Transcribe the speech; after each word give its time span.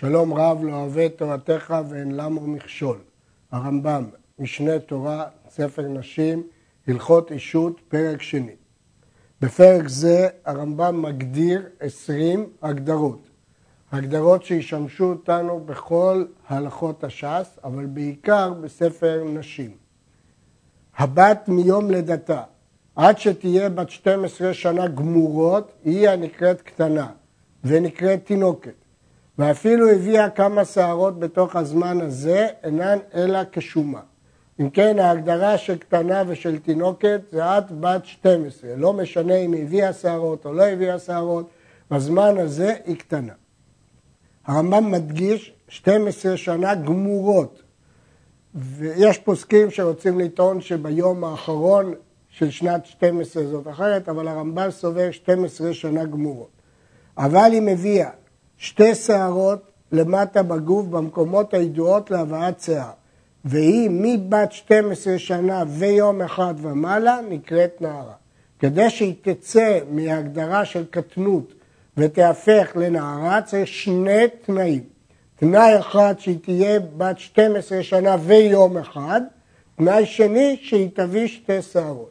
שלום 0.00 0.34
רב 0.34 0.64
לא 0.64 0.72
אוהב 0.72 1.08
תורתך 1.08 1.74
ואין 1.88 2.12
למו 2.12 2.46
מכשול. 2.46 2.98
הרמב"ם, 3.52 4.04
משנה 4.38 4.78
תורה, 4.78 5.24
ספר 5.50 5.88
נשים, 5.88 6.42
הלכות 6.88 7.32
אישות, 7.32 7.80
פרק 7.88 8.22
שני. 8.22 8.54
בפרק 9.40 9.88
זה 9.88 10.28
הרמב"ם 10.44 11.02
מגדיר 11.02 11.62
עשרים 11.80 12.46
הגדרות. 12.62 13.28
הגדרות 13.92 14.44
שישמשו 14.44 15.04
אותנו 15.04 15.60
בכל 15.60 16.24
הלכות 16.48 17.04
הש"ס, 17.04 17.58
אבל 17.64 17.86
בעיקר 17.86 18.52
בספר 18.52 19.24
נשים. 19.34 19.70
הבת 20.96 21.48
מיום 21.48 21.90
לידתה 21.90 22.42
עד 22.96 23.18
שתהיה 23.18 23.68
בת 23.68 23.90
12 23.90 24.54
שנה 24.54 24.88
גמורות, 24.88 25.72
היא 25.84 26.08
הנקראת 26.08 26.62
קטנה 26.62 27.10
ונקראת 27.64 28.24
תינוקת. 28.24 28.79
ואפילו 29.40 29.90
הביאה 29.90 30.30
כמה 30.30 30.64
שערות 30.64 31.18
בתוך 31.18 31.56
הזמן 31.56 32.00
הזה, 32.00 32.48
אינן 32.64 32.98
אלא 33.14 33.38
כשומה. 33.52 34.00
אם 34.60 34.70
כן, 34.70 34.98
ההגדרה 34.98 35.58
של 35.58 35.78
קטנה 35.78 36.22
ושל 36.26 36.58
תינוקת 36.58 37.20
זה 37.32 37.50
עד 37.50 37.80
בת 37.80 38.06
12. 38.06 38.70
לא 38.76 38.92
משנה 38.92 39.34
אם 39.34 39.54
הביאה 39.54 39.92
שערות 39.92 40.46
או 40.46 40.52
לא 40.52 40.62
הביאה 40.62 40.98
שערות, 40.98 41.50
בזמן 41.90 42.38
הזה 42.38 42.74
היא 42.84 42.96
קטנה. 42.96 43.32
הרמב"ם 44.46 44.90
מדגיש 44.90 45.52
12 45.68 46.36
שנה 46.36 46.74
גמורות. 46.74 47.62
ויש 48.54 49.18
פוסקים 49.18 49.70
שרוצים 49.70 50.20
לטעון 50.20 50.60
שביום 50.60 51.24
האחרון 51.24 51.94
של 52.28 52.50
שנת 52.50 52.86
12 52.86 53.46
זאת 53.46 53.68
אחרת, 53.68 54.08
אבל 54.08 54.28
הרמב"ם 54.28 54.70
סובר 54.70 55.10
12 55.10 55.74
שנה 55.74 56.04
גמורות. 56.04 56.50
אבל 57.18 57.50
היא 57.52 57.62
מביאה 57.62 58.10
שתי 58.60 58.94
שערות 58.94 59.62
למטה 59.92 60.42
בגוף 60.42 60.86
במקומות 60.86 61.54
הידועות 61.54 62.10
להבאת 62.10 62.60
שיער, 62.60 62.90
והיא 63.44 63.88
מבת 63.92 64.52
12 64.52 65.18
שנה 65.18 65.64
ויום 65.68 66.22
אחד 66.22 66.54
ומעלה 66.58 67.20
נקראת 67.28 67.80
נערה. 67.80 68.12
כדי 68.58 68.90
שהיא 68.90 69.14
תצא 69.22 69.78
מהגדרה 69.90 70.64
של 70.64 70.84
קטנות 70.90 71.52
ותהפך 71.96 72.72
לנערה 72.74 73.42
צריך 73.42 73.68
שני 73.68 74.24
תנאים. 74.42 74.82
תנאי 75.36 75.78
אחד 75.78 76.14
שהיא 76.18 76.38
תהיה 76.42 76.80
בת 76.80 77.18
12 77.18 77.82
שנה 77.82 78.16
ויום 78.20 78.76
אחד, 78.76 79.20
תנאי 79.76 80.06
שני 80.06 80.58
שהיא 80.62 80.88
תביא 80.94 81.28
שתי 81.28 81.62
שערות. 81.62 82.10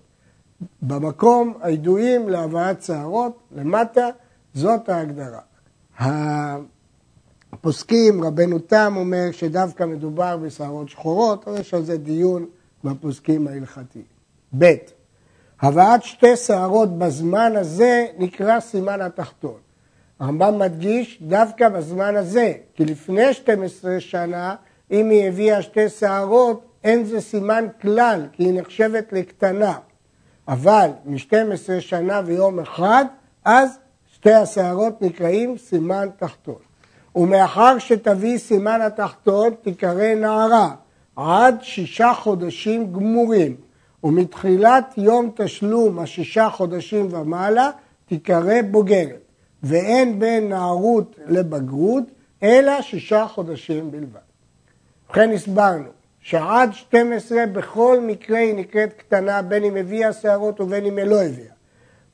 במקום 0.81 1.53
הידועים 1.61 2.29
להבאת 2.29 2.83
שערות 2.83 3.39
למטה, 3.51 4.09
זאת 4.53 4.89
ההגדרה. 4.89 5.48
הפוסקים, 7.53 8.23
רבנו 8.23 8.59
תם 8.59 8.93
אומר 8.97 9.31
שדווקא 9.31 9.83
מדובר 9.83 10.37
בשערות 10.37 10.89
שחורות, 10.89 11.47
אבל 11.47 11.59
יש 11.59 11.73
על 11.73 11.83
זה 11.83 11.97
דיון 11.97 12.45
בפוסקים 12.83 13.47
ההלכתיים. 13.47 14.05
ב. 14.57 14.73
הבאת 15.61 16.03
שתי 16.03 16.35
שערות 16.35 16.97
בזמן 16.97 17.55
הזה 17.55 18.05
נקרא 18.17 18.59
סימן 18.59 19.01
התחתון. 19.01 19.57
הרמב"ם 20.19 20.59
מדגיש 20.59 21.21
דווקא 21.21 21.69
בזמן 21.69 22.15
הזה, 22.15 22.53
כי 22.73 22.85
לפני 22.85 23.33
12 23.33 23.99
שנה, 23.99 24.55
אם 24.91 25.09
היא 25.09 25.27
הביאה 25.27 25.61
שתי 25.61 25.89
שערות, 25.89 26.65
אין 26.83 27.03
זה 27.03 27.21
סימן 27.21 27.65
כלל, 27.81 28.27
כי 28.31 28.43
היא 28.43 28.61
נחשבת 28.61 29.13
לקטנה. 29.13 29.77
אבל 30.47 30.89
מ-12 31.05 31.79
שנה 31.79 32.21
ויום 32.25 32.59
אחד, 32.59 33.05
אז 33.45 33.79
שתי 34.19 34.33
השערות 34.33 35.01
נקראים 35.01 35.57
סימן 35.57 36.07
תחתון. 36.17 36.55
ומאחר 37.15 37.79
שתביא 37.79 38.37
סימן 38.37 38.81
התחתון 38.81 39.53
תיקרא 39.61 40.13
נערה 40.15 40.75
עד 41.15 41.55
שישה 41.61 42.13
חודשים 42.13 42.93
גמורים 42.93 43.55
ומתחילת 44.03 44.93
יום 44.97 45.31
תשלום 45.35 45.99
השישה 45.99 46.49
חודשים 46.49 47.13
ומעלה 47.13 47.69
תיקרא 48.05 48.61
בוגרת 48.71 49.21
ואין 49.63 50.19
בין 50.19 50.49
נערות 50.49 51.15
לבגרות 51.25 52.03
אלא 52.43 52.81
שישה 52.81 53.27
חודשים 53.27 53.91
בלבד. 53.91 54.19
ובכן 55.09 55.31
הסברנו 55.31 55.89
שעד 56.19 56.73
12 56.73 57.45
בכל 57.45 57.99
מקרה 58.01 58.39
היא 58.39 58.55
נקראת 58.55 58.93
קטנה 58.93 59.41
בין 59.41 59.63
אם 59.63 59.75
הביאה 59.75 60.13
שערות 60.13 60.61
ובין 60.61 60.85
אם 60.85 60.99
לא 60.99 61.23
הביאה. 61.23 61.58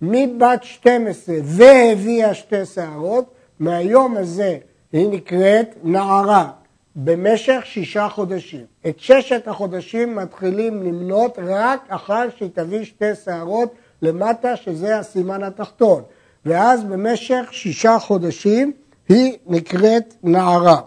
מבת 0.01 0.63
12 0.63 1.35
והביאה 1.43 2.33
שתי 2.33 2.65
שערות, 2.65 3.33
מהיום 3.59 4.17
הזה 4.17 4.57
היא 4.93 5.09
נקראת 5.09 5.75
נערה 5.83 6.51
במשך 6.95 7.61
שישה 7.63 8.09
חודשים. 8.09 8.65
את 8.87 8.99
ששת 8.99 9.47
החודשים 9.47 10.15
מתחילים 10.15 10.83
למנות 10.83 11.39
רק 11.39 11.85
אחר 11.87 12.27
שהיא 12.37 12.49
תביא 12.53 12.83
שתי 12.83 13.15
שערות 13.25 13.73
למטה, 14.01 14.55
שזה 14.55 14.97
הסימן 14.99 15.43
התחתון. 15.43 16.03
ואז 16.45 16.83
במשך 16.83 17.49
שישה 17.51 17.99
חודשים 17.99 18.71
היא 19.09 19.37
נקראת 19.47 20.13
נערה. 20.23 20.81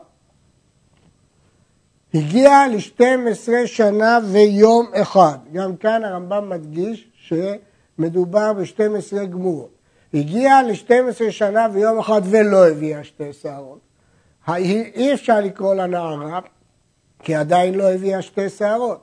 הגיעה 2.15 2.69
ל-12 2.69 3.67
שנה 3.67 4.19
ויום 4.33 4.87
אחד. 4.95 5.39
גם 5.53 5.77
כאן 5.77 6.05
הרמב"ם 6.05 6.49
מדגיש 6.49 7.09
שמדובר 7.99 8.53
ב-12 8.53 9.25
גמורות. 9.25 9.71
הגיעה 10.15 10.63
ל-12 10.63 11.31
שנה 11.31 11.67
ויום 11.73 11.99
אחד 11.99 12.23
ולא 12.25 12.69
הביאה 12.69 13.05
שתי 13.05 13.33
שערות. 13.33 13.79
אי 14.57 15.15
אפשר 15.15 15.41
לקרוא 15.41 15.75
לה 15.75 15.87
נערה, 15.87 16.41
כי 17.23 17.35
עדיין 17.35 17.75
לא 17.75 17.93
הביאה 17.93 18.23
שתי 18.23 18.49
שערות. 18.49 19.01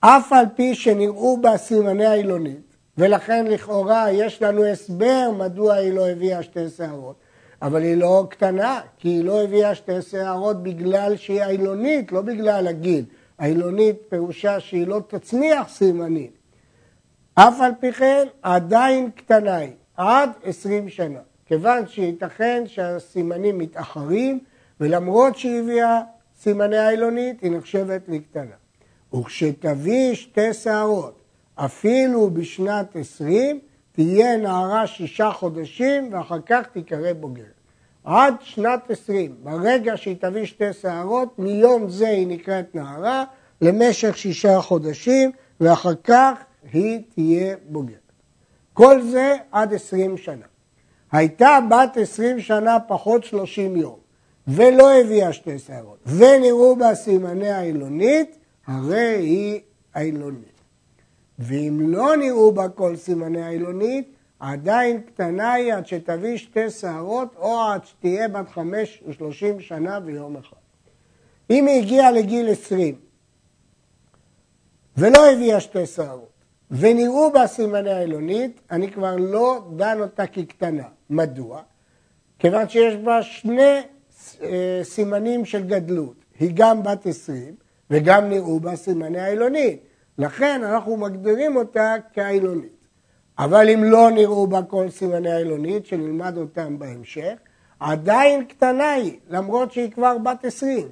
אף 0.00 0.32
על 0.32 0.44
פי 0.56 0.74
שנראו 0.74 1.38
בה 1.40 1.56
סימני 1.56 2.06
העילונית, 2.06 2.76
ולכן 2.98 3.46
לכאורה 3.46 4.10
יש 4.10 4.42
לנו 4.42 4.64
הסבר 4.64 5.30
מדוע 5.38 5.74
היא 5.74 5.92
לא 5.92 6.08
הביאה 6.08 6.42
שתי 6.42 6.68
שערות. 6.76 7.16
אבל 7.62 7.82
היא 7.82 7.96
לא 7.96 8.26
קטנה, 8.30 8.80
כי 8.98 9.08
היא 9.08 9.24
לא 9.24 9.42
הביאה 9.42 9.74
שתי 9.74 10.02
שערות 10.02 10.62
בגלל 10.62 11.16
שהיא 11.16 11.42
עילונית, 11.44 12.12
לא 12.12 12.20
בגלל 12.20 12.68
הגיל. 12.68 13.04
עילונית 13.38 13.96
פירושה 14.08 14.60
שהיא 14.60 14.86
לא 14.86 15.00
תצמיח 15.08 15.68
סימנים. 15.68 16.30
אף 17.34 17.60
על 17.60 17.72
פי 17.80 17.92
כן, 17.92 18.26
עדיין 18.42 19.10
קטנה 19.10 19.56
היא, 19.56 19.72
עד 19.96 20.30
עשרים 20.42 20.88
שנה. 20.88 21.18
כיוון 21.46 21.86
שייתכן 21.86 22.62
שהסימנים 22.66 23.58
מתאחרים, 23.58 24.38
ולמרות 24.80 25.36
שהיא 25.36 25.60
הביאה 25.60 26.00
סימני 26.40 26.78
העילונית, 26.78 27.40
היא 27.40 27.50
נחשבת 27.50 28.00
לקטנה. 28.08 28.54
וכשתביא 29.14 30.14
שתי 30.14 30.52
שערות, 30.52 31.22
אפילו 31.54 32.30
בשנת 32.30 32.96
עשרים, 32.96 33.60
תהיה 33.92 34.36
נערה 34.36 34.86
שישה 34.86 35.30
חודשים 35.30 36.12
ואחר 36.12 36.40
כך 36.46 36.66
תיקרא 36.72 37.12
בוגרת. 37.12 37.46
עד 38.04 38.34
שנת 38.40 38.90
עשרים, 38.90 39.34
ברגע 39.42 39.96
שהיא 39.96 40.16
תביא 40.20 40.44
שתי 40.44 40.72
שערות, 40.72 41.38
מיום 41.38 41.88
זה 41.88 42.08
היא 42.08 42.26
נקראת 42.26 42.74
נערה 42.74 43.24
למשך 43.60 44.16
שישה 44.16 44.60
חודשים 44.60 45.30
ואחר 45.60 45.94
כך 46.04 46.32
היא 46.72 47.00
תהיה 47.14 47.56
בוגרת. 47.68 47.98
כל 48.72 49.02
זה 49.02 49.36
עד 49.52 49.74
עשרים 49.74 50.16
שנה. 50.16 50.46
הייתה 51.12 51.58
בת 51.70 51.96
עשרים 51.96 52.40
שנה 52.40 52.80
פחות 52.80 53.24
שלושים 53.24 53.76
יום 53.76 53.98
ולא 54.48 55.00
הביאה 55.00 55.32
שתי 55.32 55.58
שערות 55.58 55.98
ונראו 56.06 56.76
בה 56.76 56.94
סימני 56.94 57.50
העילונית, 57.50 58.38
הרי 58.66 59.16
היא 59.16 59.60
עילונית. 59.94 60.60
ואם 61.38 61.80
לא 61.80 62.16
נראו 62.16 62.52
בה 62.52 62.68
כל 62.68 62.96
סימני 62.96 63.42
העילונית, 63.42 64.14
עדיין 64.40 65.00
קטנה 65.00 65.52
היא 65.52 65.74
עד 65.74 65.86
שתביא 65.86 66.36
שתי 66.36 66.70
שערות 66.70 67.36
או 67.36 67.62
עד 67.62 67.84
שתהיה 67.84 68.28
בת 68.28 68.48
חמש 68.48 69.02
ושלושים 69.06 69.60
שנה 69.60 69.98
ויום 70.04 70.36
אחד. 70.36 70.56
אם 71.50 71.66
היא 71.66 71.82
הגיעה 71.82 72.10
לגיל 72.10 72.48
עשרים 72.48 72.94
ולא 74.96 75.30
הביאה 75.30 75.60
שתי 75.60 75.86
שערות 75.86 76.33
ונראו 76.78 77.32
בה 77.32 77.46
סימני 77.46 77.90
העילונית, 77.90 78.60
אני 78.70 78.90
כבר 78.90 79.16
לא 79.16 79.64
דן 79.76 80.00
אותה 80.00 80.26
כקטנה. 80.26 80.88
מדוע? 81.10 81.62
כיוון 82.38 82.68
שיש 82.68 82.96
בה 82.96 83.22
שני 83.22 83.80
אה, 84.42 84.80
סימנים 84.82 85.44
של 85.44 85.66
גדלות. 85.66 86.14
היא 86.38 86.50
גם 86.54 86.82
בת 86.82 87.06
עשרים 87.06 87.54
וגם 87.90 88.28
נראו 88.28 88.60
בה 88.60 88.76
סימני 88.76 89.20
העילונית. 89.20 89.80
לכן 90.18 90.64
אנחנו 90.64 90.96
מגדירים 90.96 91.56
אותה 91.56 91.94
כעילונית. 92.14 92.86
אבל 93.38 93.70
אם 93.70 93.84
לא 93.84 94.10
נראו 94.10 94.46
בה 94.46 94.62
כל 94.62 94.90
סימני 94.90 95.30
העילונית, 95.30 95.86
שנלמד 95.86 96.36
אותם 96.36 96.78
בהמשך, 96.78 97.34
עדיין 97.80 98.44
קטנה 98.44 98.90
היא, 98.90 99.18
למרות 99.28 99.72
שהיא 99.72 99.90
כבר 99.90 100.18
בת 100.18 100.44
עשרים. 100.44 100.88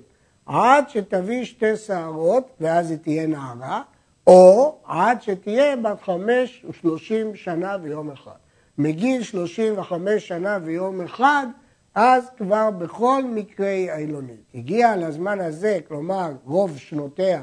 עד 0.46 0.88
שתביא 0.88 1.44
שתי 1.44 1.76
שערות, 1.76 2.50
ואז 2.60 2.90
היא 2.90 2.98
תהיה 2.98 3.26
נערה, 3.26 3.82
או 4.26 4.78
עד 4.84 5.22
שתהיה 5.22 5.76
בת 5.76 6.02
חמש 6.02 6.64
ושלושים 6.68 7.34
שנה 7.34 7.76
ויום 7.82 8.10
אחד. 8.10 8.30
מגיל 8.78 9.22
שלושים 9.22 9.78
וחמש 9.78 10.28
שנה 10.28 10.58
ויום 10.64 11.00
אחד, 11.00 11.46
אז 11.94 12.30
כבר 12.36 12.70
בכל 12.70 13.22
מקרה 13.24 13.68
היא 13.68 13.92
עילונית. 13.92 14.42
הגיע 14.54 14.96
לזמן 14.96 15.40
הזה, 15.40 15.78
כלומר 15.88 16.32
רוב 16.44 16.78
שנותיה, 16.78 17.42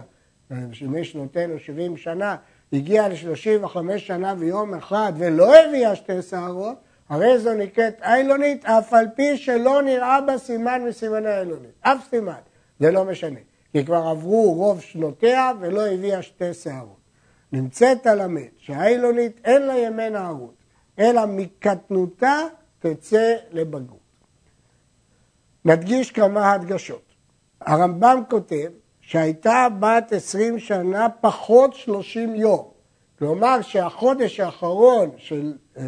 ימי 0.81 1.03
שנותינו 1.03 1.59
70 1.59 1.97
שנה, 1.97 2.35
הגיע 2.73 3.07
ל-35 3.07 3.97
שנה 3.97 4.33
ויום 4.37 4.73
אחד 4.73 5.13
ולא 5.17 5.55
הביאה 5.55 5.95
שתי 5.95 6.21
שערות, 6.21 6.75
הרי 7.09 7.39
זו 7.39 7.53
נקראת 7.53 8.01
עילונית, 8.01 8.65
אף 8.65 8.93
על 8.93 9.07
פי 9.15 9.37
שלא 9.37 9.81
נראה 9.81 10.21
בה 10.21 10.37
סימן 10.37 10.81
מסימני 10.87 11.29
העילונית. 11.29 11.71
אף 11.81 12.07
סימן, 12.09 12.33
זה 12.79 12.91
לא 12.91 13.05
משנה. 13.05 13.39
כי 13.71 13.85
כבר 13.85 14.07
עברו 14.07 14.53
רוב 14.53 14.81
שנותיה 14.81 15.51
ולא 15.59 15.87
הביאה 15.87 16.21
שתי 16.21 16.53
שערות. 16.53 16.99
נמצאת 17.51 18.07
הלמד 18.07 18.47
שהעילונית 18.57 19.41
אין 19.43 19.61
לה 19.61 19.77
ימי 19.77 20.09
נערות, 20.09 20.53
אלא 20.99 21.25
מקטנותה 21.25 22.37
תצא 22.79 23.35
לבגרות. 23.51 23.99
נדגיש 25.65 26.11
כמה 26.11 26.51
הדגשות. 26.51 27.01
הרמב"ם 27.61 28.21
כותב 28.29 28.69
שהייתה 29.01 29.67
בת 29.79 30.11
עשרים 30.11 30.59
שנה 30.59 31.07
פחות 31.21 31.73
שלושים 31.73 32.35
יום. 32.35 32.67
כלומר 33.19 33.61
שהחודש 33.61 34.39
האחרון 34.39 35.09
של 35.17 35.53
אה, 35.77 35.83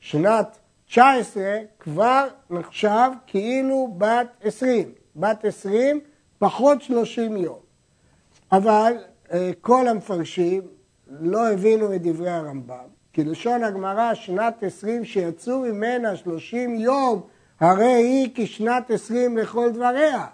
שנת 0.00 0.58
19 0.86 1.44
כבר 1.78 2.28
נחשב 2.50 3.10
כאילו 3.26 3.94
בת 3.98 4.26
עשרים. 4.42 4.92
בת 5.16 5.44
עשרים 5.44 6.00
פחות 6.38 6.82
שלושים 6.82 7.36
יום. 7.36 7.58
אבל 8.52 8.92
אה, 9.32 9.50
כל 9.60 9.88
המפרשים 9.88 10.62
לא 11.08 11.52
הבינו 11.52 11.94
את 11.94 12.02
דברי 12.02 12.30
הרמב"ם, 12.30 12.86
כי 13.12 13.24
לשון 13.24 13.64
הגמרא 13.64 14.14
שנת 14.14 14.62
עשרים 14.62 15.04
שיצאו 15.04 15.60
ממנה 15.60 16.16
שלושים 16.16 16.74
יום, 16.74 17.22
הרי 17.60 17.92
היא 17.92 18.30
כשנת 18.34 18.90
עשרים 18.90 19.38
לכל 19.38 19.70
דבריה. 19.70 20.26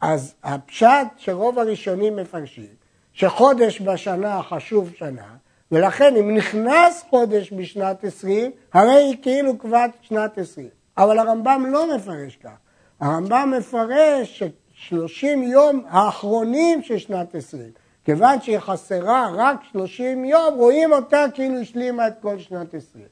אז 0.00 0.34
הפשט 0.44 1.06
שרוב 1.16 1.58
הראשונים 1.58 2.16
מפרשים, 2.16 2.74
שחודש 3.12 3.80
בשנה 3.80 4.42
חשוב 4.42 4.90
שנה, 4.94 5.36
ולכן 5.72 6.16
אם 6.16 6.36
נכנס 6.36 7.04
חודש 7.10 7.52
בשנת 7.52 8.04
עשרים, 8.04 8.50
הרי 8.72 8.92
היא 8.92 9.16
כאילו 9.22 9.58
כבר 9.58 9.84
שנת 10.00 10.38
עשרים. 10.38 10.68
אבל 10.98 11.18
הרמב"ם 11.18 11.66
לא 11.68 11.96
מפרש 11.96 12.36
כך. 12.36 12.56
הרמב"ם 13.00 13.54
מפרש 13.58 14.42
ששלושים 14.76 15.42
יום 15.42 15.84
האחרונים 15.88 16.82
של 16.82 16.98
שנת 16.98 17.34
עשרים. 17.34 17.70
כיוון 18.04 18.40
שהיא 18.40 18.58
חסרה 18.58 19.30
רק 19.34 19.56
30 19.72 20.24
יום, 20.24 20.54
רואים 20.54 20.92
אותה 20.92 21.24
כאילו 21.34 21.60
השלימה 21.60 22.06
את 22.06 22.12
כל 22.22 22.38
שנת 22.38 22.74
20. 22.74 23.04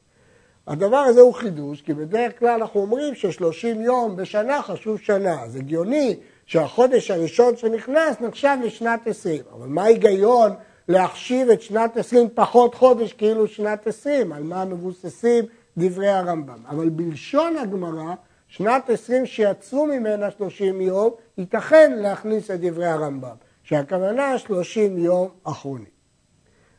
הדבר 0.67 0.97
הזה 0.97 1.21
הוא 1.21 1.35
חידוש, 1.35 1.83
כי 1.83 1.95
בדרך 1.95 2.39
כלל 2.39 2.49
אנחנו 2.49 2.81
אומרים 2.81 3.15
ש-30 3.15 3.67
יום 3.81 4.17
בשנה 4.17 4.63
חשוב 4.63 4.99
שנה. 4.99 5.43
אז 5.43 5.57
הגיוני 5.57 6.17
שהחודש 6.47 7.11
הראשון 7.11 7.57
שנכנס 7.57 8.21
נחשב 8.21 8.57
לשנת 8.65 9.07
20. 9.07 9.43
אבל 9.53 9.67
מה 9.67 9.83
ההיגיון 9.83 10.53
להחשיב 10.89 11.51
את 11.51 11.63
שנת 11.63 11.97
20 11.97 12.29
פחות 12.35 12.75
חודש 12.75 13.13
כאילו 13.13 13.49
שנת 13.49 13.87
20? 13.87 14.33
על 14.33 14.43
מה 14.43 14.65
מבוססים 14.65 15.45
דברי 15.77 16.09
הרמב"ם. 16.09 16.59
אבל 16.69 16.89
בלשון 16.89 17.57
הגמרא, 17.57 18.15
שנת 18.57 18.91
20 18.91 19.27
שיצאו 19.27 19.87
ממנה 19.87 20.31
30 20.31 20.81
יום, 20.81 21.11
ייתכן 21.39 21.93
להכניס 21.97 22.51
את 22.51 22.61
דברי 22.61 22.87
הרמב"ם. 22.87 23.37
שהכוונה 23.65 24.39
30 24.39 24.99
יום 24.99 25.29
אחרונים. 25.45 25.95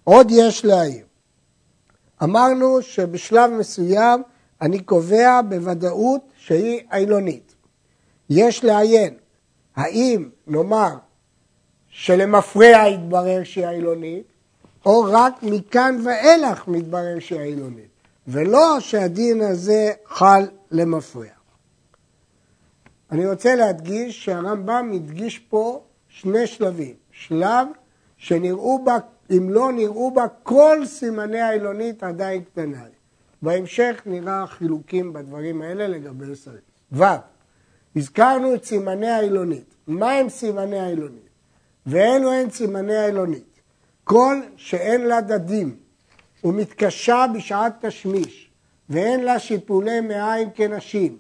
עוד 0.04 0.28
יש 0.32 0.66
להעיר. 0.66 1.06
אמרנו 2.24 2.82
שבשלב 2.82 3.52
מסוים 3.52 4.24
אני 4.62 4.80
קובע 4.80 5.42
בוודאות 5.50 6.22
שהיא 6.38 6.82
עילונית. 6.92 7.56
יש 8.30 8.64
לעיין 8.64 9.14
האם 9.76 10.30
נאמר 10.48 10.96
שלמפרע 11.90 12.88
יתברר 12.88 13.44
שהיא 13.44 13.68
עילונית, 13.68 14.26
או 14.86 15.06
רק 15.12 15.34
מכאן 15.44 16.00
ואילך 16.06 16.68
מתברר 16.68 17.20
שהיא 17.20 17.40
עילונית, 17.40 17.90
ולא 18.28 18.80
שהדין 18.80 19.42
הזה 19.42 19.92
חל 20.06 20.48
למפרע. 20.72 21.35
אני 23.16 23.28
רוצה 23.28 23.56
להדגיש 23.56 24.26
שהרמב"ם 24.26 24.92
הדגיש 24.96 25.40
פה 25.40 25.84
שני 26.08 26.48
שלבים. 26.48 26.94
שלב 27.12 27.68
שנראו 28.18 28.84
בה, 28.84 28.98
אם 29.38 29.50
לא 29.50 29.72
נראו 29.72 30.12
בה 30.12 30.28
כל 30.44 30.86
סימני 30.86 31.42
העילונית 31.42 32.04
עדיין 32.04 32.44
קטנה. 32.44 32.84
בהמשך 33.42 34.02
נראה 34.06 34.48
חילוקים 34.48 35.14
בדברים 35.14 35.62
האלה 35.62 35.88
לגבי 35.88 36.36
שרים. 36.36 36.58
ו. 36.92 37.04
הזכרנו 37.96 38.56
את 38.56 38.66
סימני 38.66 39.10
העילונית. 39.10 39.76
מה 39.88 40.12
הם 40.12 40.30
סימני 40.30 40.80
העילונית? 40.80 41.30
ואלו 41.86 42.32
הן 42.32 42.50
סימני 42.50 42.96
העילונית. 42.96 43.60
כל 44.04 44.42
שאין 44.56 45.02
לה 45.02 45.22
דדים 45.22 45.76
ומתקשה 46.44 47.26
בשעת 47.36 47.86
תשמיש 47.86 48.52
ואין 48.90 49.24
לה 49.24 49.40
שיפולי 49.40 50.02
מעיים 50.02 50.50
כנשים 50.56 51.18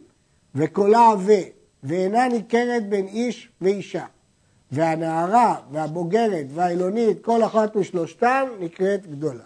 וקולה 0.56 1.12
עבה 1.12 1.55
ואינה 1.86 2.28
ניכרת 2.28 2.90
בין 2.90 3.08
איש 3.08 3.50
ואישה 3.62 4.06
והנערה 4.72 5.56
והבוגרת 5.72 6.46
והעילונית, 6.54 7.26
כל 7.26 7.44
אחת 7.44 7.76
משלושתם 7.76 8.48
נקראת 8.60 9.08
גדולה. 9.08 9.44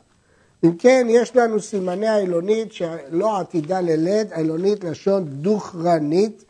אם 0.63 0.77
כן, 0.77 1.07
יש 1.09 1.35
לנו 1.35 1.59
סימני 1.59 2.07
העילונית 2.07 2.73
שלא 2.73 3.39
עתידה 3.39 3.81
ללד, 3.81 4.33
העילונית 4.33 4.83
לשון 4.83 5.25
דוכרנית, 5.25 6.43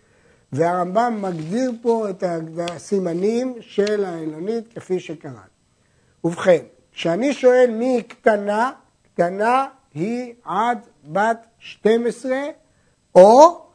והרמב"ם 0.51 1.19
מגדיר 1.21 1.71
פה 1.81 2.09
את 2.09 2.23
הסימנים 2.57 3.53
של 3.59 4.05
העילונית 4.05 4.73
כפי 4.73 4.99
שקראנו. 4.99 5.37
ובכן, 6.23 6.63
כשאני 6.91 7.33
שואל 7.33 7.69
מי 7.71 7.85
היא 7.85 8.03
קטנה, 8.03 8.71
קטנה 9.13 9.65
היא 9.93 10.33
עד 10.45 10.77
בת 11.05 11.47
12, 11.59 12.31
או 13.15 13.68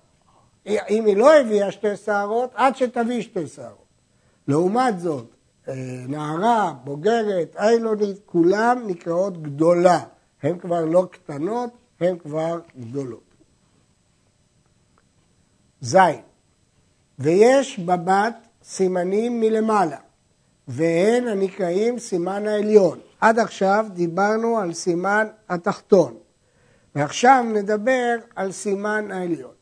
אם 0.67 1.07
היא 1.07 1.17
לא 1.17 1.41
הביאה 1.41 1.73
שתי 1.73 1.97
שערות, 1.97 2.51
עד 2.55 2.77
שתביא 2.77 3.23
שתי 3.23 3.47
שערות. 3.47 3.85
לעומת 4.49 5.01
זאת, 5.01 5.27
אה, 5.69 5.75
נערה, 6.09 6.75
בוגרת, 6.85 7.57
איילונית, 7.57 8.19
כולם 8.27 8.83
נקראות 8.87 9.43
גדולה. 9.43 10.01
הן 10.43 10.59
כבר 10.59 10.85
לא 10.85 11.07
קטנות, 11.11 11.71
הן 12.01 12.19
כבר 12.19 12.61
גדולות. 12.81 13.35
ז' 15.81 15.97
ויש 17.19 17.79
בבת 17.79 18.35
סימנים 18.63 19.41
מלמעלה, 19.41 19.99
והן 20.69 21.29
הנקראים 21.29 21.99
סימן 21.99 22.47
העליון. 22.47 22.99
עד 23.21 23.39
עכשיו 23.39 23.87
דיברנו 23.93 24.59
על 24.59 24.73
סימן 24.73 25.27
התחתון, 25.49 26.17
ועכשיו 26.95 27.45
נדבר 27.55 28.17
על 28.37 28.53
סימן 28.53 29.11
העליון. 29.11 29.54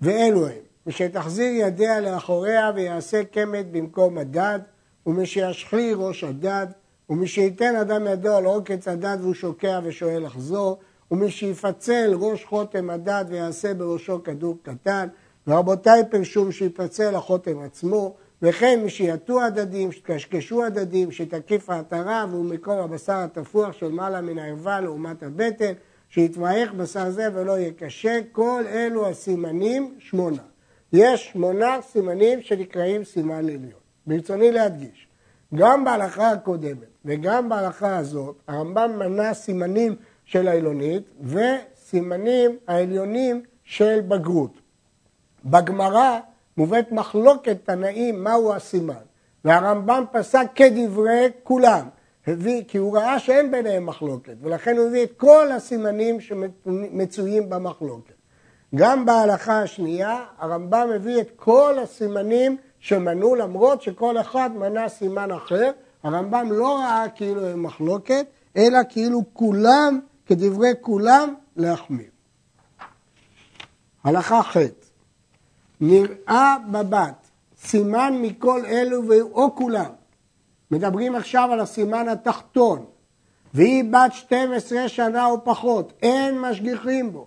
ואלו 0.00 0.46
הם 0.46 0.52
ושתחזיר 0.86 1.52
ידיה 1.54 2.00
לאחוריה 2.00 2.70
ויעשה 2.74 3.24
קמט 3.24 3.66
במקום 3.72 4.18
הדד, 4.18 4.58
ומשישחי 5.06 5.92
ראש 5.94 6.24
הדד, 6.24 6.66
ומשייתן 7.10 7.76
אדם 7.76 8.06
ידו 8.06 8.36
על 8.36 8.44
עוקץ 8.44 8.88
הדד 8.88 9.16
והוא 9.20 9.34
שוקע 9.34 9.80
ושואל 9.84 10.26
לחזור, 10.26 10.78
ומשיפצל 11.10 12.12
ראש 12.14 12.44
חותם 12.44 12.90
הדד 12.90 13.24
ויעשה 13.28 13.74
בראשו 13.74 14.22
כדור 14.22 14.58
קטן, 14.62 15.08
ורבותיי 15.46 16.02
פרשו 16.10 16.52
שיפצל 16.52 17.14
החותם 17.14 17.58
עצמו, 17.58 18.14
וכן 18.42 18.82
משיעטו 18.84 19.42
הדדים, 19.42 19.92
שקשקשו 19.92 20.64
הדדים, 20.64 21.12
שתקיף 21.12 21.70
העטרה 21.70 22.26
והוא 22.30 22.44
מקור 22.44 22.80
הבשר 22.80 23.16
התפוח 23.16 23.72
של 23.72 23.88
מעלה 23.88 24.20
מן 24.20 24.38
הערווה 24.38 24.80
לעומת 24.80 25.22
הבטן, 25.22 25.72
שיתמעך 26.14 26.72
בשר 26.72 27.10
זה 27.10 27.28
ולא 27.34 27.52
יהיה 27.58 27.72
קשה, 27.72 28.20
כל 28.32 28.64
אלו 28.68 29.08
הסימנים 29.08 29.94
שמונה. 29.98 30.42
יש 30.92 31.30
שמונה 31.32 31.78
סימנים 31.82 32.42
שנקראים 32.42 33.04
סימן 33.04 33.38
עליון. 33.38 33.80
ברצוני 34.06 34.52
להדגיש, 34.52 35.08
גם 35.54 35.84
בהלכה 35.84 36.30
הקודמת 36.30 36.88
וגם 37.04 37.48
בהלכה 37.48 37.96
הזאת, 37.96 38.36
הרמב"ם 38.48 38.98
מנה 38.98 39.34
סימנים 39.34 39.96
של 40.24 40.48
העילונית 40.48 41.02
וסימנים 41.24 42.56
העליונים 42.66 43.42
של 43.64 44.00
בגרות. 44.08 44.52
בגמרא 45.44 46.18
מובאת 46.56 46.92
מחלוקת 46.92 47.56
תנאים 47.64 48.24
מהו 48.24 48.52
הסימן, 48.52 49.04
והרמב"ם 49.44 50.04
פסק 50.12 50.46
כדברי 50.54 51.30
כולם, 51.42 51.88
הביא, 52.26 52.62
כי 52.68 52.78
הוא 52.78 52.96
ראה 52.96 53.18
שאין 53.18 53.50
ביניהם 53.50 53.86
מחלוקת, 53.86 54.34
ולכן 54.42 54.76
הוא 54.76 54.86
הביא 54.86 55.02
את 55.02 55.12
כל 55.16 55.52
הסימנים 55.52 56.20
שמצויים 56.20 57.50
במחלוקת. 57.50 58.14
גם 58.74 59.06
בהלכה 59.06 59.62
השנייה 59.62 60.24
הרמב"ם 60.38 60.88
מביא 60.94 61.20
את 61.20 61.30
כל 61.36 61.78
הסימנים 61.82 62.56
שמנו 62.78 63.34
למרות 63.34 63.82
שכל 63.82 64.20
אחד 64.20 64.50
מנה 64.54 64.88
סימן 64.88 65.30
אחר. 65.30 65.70
הרמב"ם 66.02 66.52
לא 66.52 66.78
ראה 66.78 67.04
כאילו 67.14 67.46
הם 67.46 67.62
מחלוקת, 67.62 68.26
אלא 68.56 68.78
כאילו 68.88 69.22
כולם, 69.32 70.00
כדברי 70.26 70.72
כולם, 70.80 71.34
להחמיר. 71.56 72.06
הלכה 74.04 74.42
ח' 74.42 74.56
נראה 75.80 76.56
בבת 76.70 77.30
סימן 77.56 78.18
מכל 78.22 78.62
אלו 78.66 79.02
או 79.32 79.54
כולם. 79.54 79.90
מדברים 80.70 81.14
עכשיו 81.14 81.48
על 81.52 81.60
הסימן 81.60 82.08
התחתון, 82.08 82.84
והיא 83.54 83.84
בת 83.84 84.12
12 84.12 84.88
שנה 84.88 85.26
או 85.26 85.44
פחות, 85.44 85.92
אין 86.02 86.40
משגיחים 86.40 87.12
בו, 87.12 87.26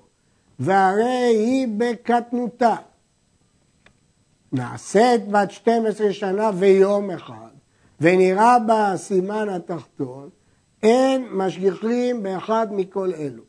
והרי 0.59 1.35
היא 1.35 1.67
בקטנותה. 1.77 2.75
נעשית 4.51 5.27
בת 5.27 5.51
12 5.51 6.13
שנה 6.13 6.51
ויום 6.57 7.11
אחד, 7.11 7.49
ונראה 8.01 8.59
בה 8.59 8.91
הסימן 8.91 9.49
התחתון, 9.49 10.29
אין 10.83 11.27
משגיחים 11.31 12.23
באחד 12.23 12.67
מכל 12.71 13.11
אלו. 13.13 13.43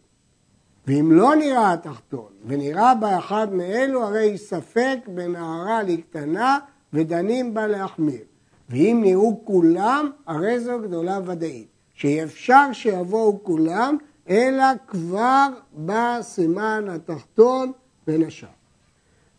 ואם 0.86 1.12
לא 1.12 1.36
נראה 1.36 1.72
התחתון, 1.72 2.28
ונראה 2.46 2.94
בה 2.94 3.18
אחד 3.18 3.52
מאלו, 3.52 4.02
הרי 4.04 4.30
היא 4.30 4.36
ספק 4.36 4.98
בנערה 5.06 5.82
לקטנה, 5.82 6.58
ודנים 6.92 7.54
בה 7.54 7.66
להחמיר. 7.66 8.24
ואם 8.68 9.00
נראו 9.04 9.40
כולם, 9.44 10.10
הרי 10.26 10.60
זו 10.60 10.78
גדולה 10.82 11.18
ודאית. 11.24 11.68
שאי 11.94 12.22
אפשר 12.22 12.72
שיבואו 12.72 13.38
כולם, 13.42 13.96
אלא 14.28 14.64
כבר 14.86 15.46
בסימן 15.74 16.84
התחתון 16.90 17.72
בין 18.06 18.22
השאר. 18.26 18.48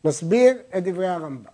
נסביר 0.05 0.57
את 0.77 0.83
דברי 0.83 1.07
הרמב"ם. 1.07 1.51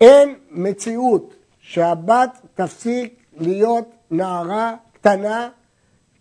אין 0.00 0.34
מציאות 0.50 1.34
שהבת 1.60 2.40
תפסיק 2.54 3.22
להיות 3.36 3.88
נערה 4.10 4.74
קטנה 4.92 5.48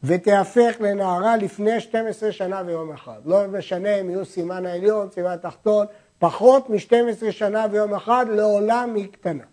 ותיהפך 0.03 0.75
לנערה 0.79 1.37
לפני 1.37 1.79
12 1.79 2.31
שנה 2.31 2.61
ויום 2.65 2.93
אחד. 2.93 3.19
לא 3.25 3.47
משנה 3.47 3.95
אם 3.95 4.09
יהיו 4.09 4.25
סימן 4.25 4.65
העליון, 4.65 5.09
סימן 5.11 5.31
התחתון, 5.31 5.85
פחות 6.19 6.69
מ-12 6.69 7.31
שנה 7.31 7.65
ויום 7.71 7.93
אחד, 7.93 8.25
לעולם 8.29 8.95
היא 8.95 9.07
קטנה. 9.11 9.43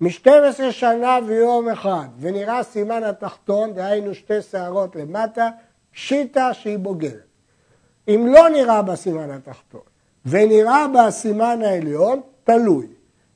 מ-12 0.00 0.70
שנה 0.70 1.18
ויום 1.26 1.68
אחד, 1.68 2.06
ונראה 2.20 2.62
סימן 2.62 3.04
התחתון, 3.04 3.74
דהיינו 3.74 4.14
שתי 4.14 4.42
שערות 4.42 4.96
למטה, 4.96 5.48
פשיטה 5.92 6.54
שהיא 6.54 6.78
בוגרת. 6.78 7.28
אם 8.08 8.26
לא 8.26 8.48
נראה 8.48 8.82
בה 8.82 8.96
סימן 8.96 9.30
התחתון, 9.30 9.80
ונראה 10.26 10.88
בה 10.88 11.06
הסימן 11.06 11.62
העליון, 11.64 12.20
תלוי. 12.44 12.86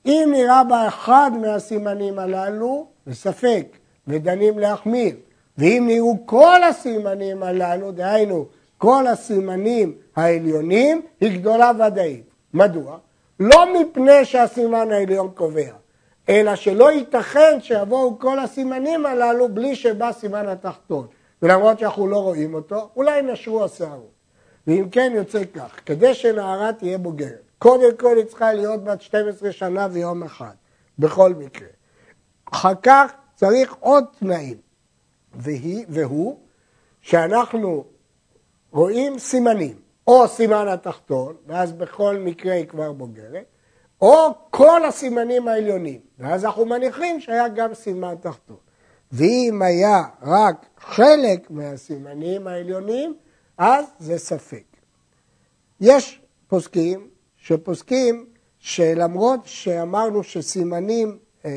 אם 0.07 0.28
נראה 0.33 0.64
בה 0.64 0.88
אחד 0.88 1.31
מהסימנים 1.40 2.19
הללו, 2.19 2.87
בספק, 3.07 3.66
ודנים 4.07 4.59
להחמיר. 4.59 5.16
ואם 5.59 5.85
נראו 5.87 6.16
כל 6.26 6.62
הסימנים 6.62 7.42
הללו, 7.42 7.92
דהיינו 7.92 8.47
כל 8.78 9.07
הסימנים 9.07 9.95
העליונים, 10.16 11.02
היא 11.21 11.40
גדולה 11.40 11.71
ודאית. 11.87 12.31
מדוע? 12.54 12.99
לא 13.40 13.75
מפני 13.75 14.25
שהסימן 14.25 14.92
העליון 14.92 15.31
קובע, 15.35 15.73
אלא 16.32 16.56
שלא 16.56 16.92
ייתכן 16.92 17.58
שיבואו 17.60 18.18
כל 18.18 18.38
הסימנים 18.38 19.06
הללו 19.06 19.54
בלי 19.54 19.76
שבא 19.76 20.12
סימן 20.12 20.48
התחתון. 20.48 21.06
ולמרות 21.42 21.78
שאנחנו 21.78 22.06
לא 22.06 22.16
רואים 22.16 22.54
אותו, 22.54 22.90
אולי 22.96 23.22
נשרו 23.22 23.64
השערות. 23.64 24.12
ואם 24.66 24.88
כן 24.90 25.12
יוצא 25.14 25.42
כך, 25.54 25.80
כדי 25.86 26.14
שנערה 26.14 26.72
תהיה 26.72 26.98
בוגרת, 26.98 27.42
קודם 27.58 27.96
כל 27.96 28.16
היא 28.16 28.24
צריכה 28.24 28.52
להיות 28.52 28.84
בת 28.84 29.00
12 29.02 29.52
שנה 29.52 29.88
ויום 29.90 30.22
אחד, 30.22 30.54
בכל 30.98 31.34
מקרה. 31.34 31.68
אחר 32.52 32.74
כך 32.82 33.12
צריך 33.34 33.74
עוד 33.80 34.04
תנאים, 34.18 34.56
והיא, 35.34 35.86
והוא 35.88 36.38
שאנחנו 37.00 37.84
רואים 38.72 39.18
סימנים, 39.18 39.76
או 40.06 40.28
סימן 40.28 40.68
התחתון, 40.68 41.34
ואז 41.46 41.72
בכל 41.72 42.16
מקרה 42.16 42.54
היא 42.54 42.66
כבר 42.66 42.92
בוגרת, 42.92 43.44
או 44.02 44.35
כל 44.50 44.85
הסימנים 44.85 45.49
העליונים, 45.49 46.00
ואז 46.18 46.44
אנחנו 46.44 46.64
מניחים 46.64 47.21
שהיה 47.21 47.49
גם 47.49 47.75
סימן 47.75 48.14
תחתון. 48.21 48.56
ואם 49.12 49.62
היה 49.62 50.02
רק 50.23 50.66
חלק 50.78 51.50
מהסימנים 51.50 52.47
העליונים, 52.47 53.14
אז 53.59 53.85
זה 53.99 54.18
ספק. 54.18 54.64
יש 55.80 56.21
פוסקים 56.49 57.09
שפוסקים 57.37 58.26
שלמרות 58.59 59.40
שאמרנו 59.44 60.23
שסימנים 60.23 61.18
אה, 61.44 61.50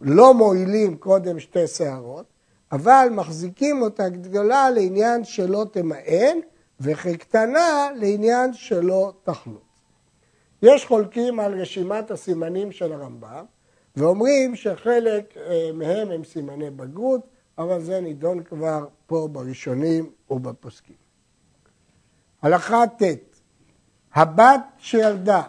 לא 0.00 0.34
מועילים 0.34 0.96
קודם 0.96 1.38
שתי 1.40 1.66
שערות, 1.66 2.26
אבל 2.72 3.08
מחזיקים 3.10 3.82
אותה 3.82 4.08
גדולה 4.08 4.70
לעניין 4.70 5.24
שלא 5.24 5.66
תמאן, 5.72 6.38
וכקטנה 6.80 7.88
לעניין 7.96 8.52
שלא 8.52 9.12
תחלוץ. 9.22 9.69
יש 10.62 10.86
חולקים 10.86 11.40
על 11.40 11.60
רשימת 11.60 12.10
הסימנים 12.10 12.72
של 12.72 12.92
הרמב"ם, 12.92 13.44
ואומרים 13.96 14.56
שחלק 14.56 15.36
אה, 15.36 15.70
מהם 15.74 16.10
הם 16.10 16.24
סימני 16.24 16.70
בגרות, 16.70 17.26
אבל 17.58 17.80
זה 17.80 18.00
נידון 18.00 18.42
כבר 18.42 18.86
פה 19.06 19.28
בראשונים 19.32 20.10
ובפוסקים. 20.30 20.96
הלכה 22.42 22.84
ט' 22.86 23.02
הבת 24.14 24.60
שילדה 24.78 25.42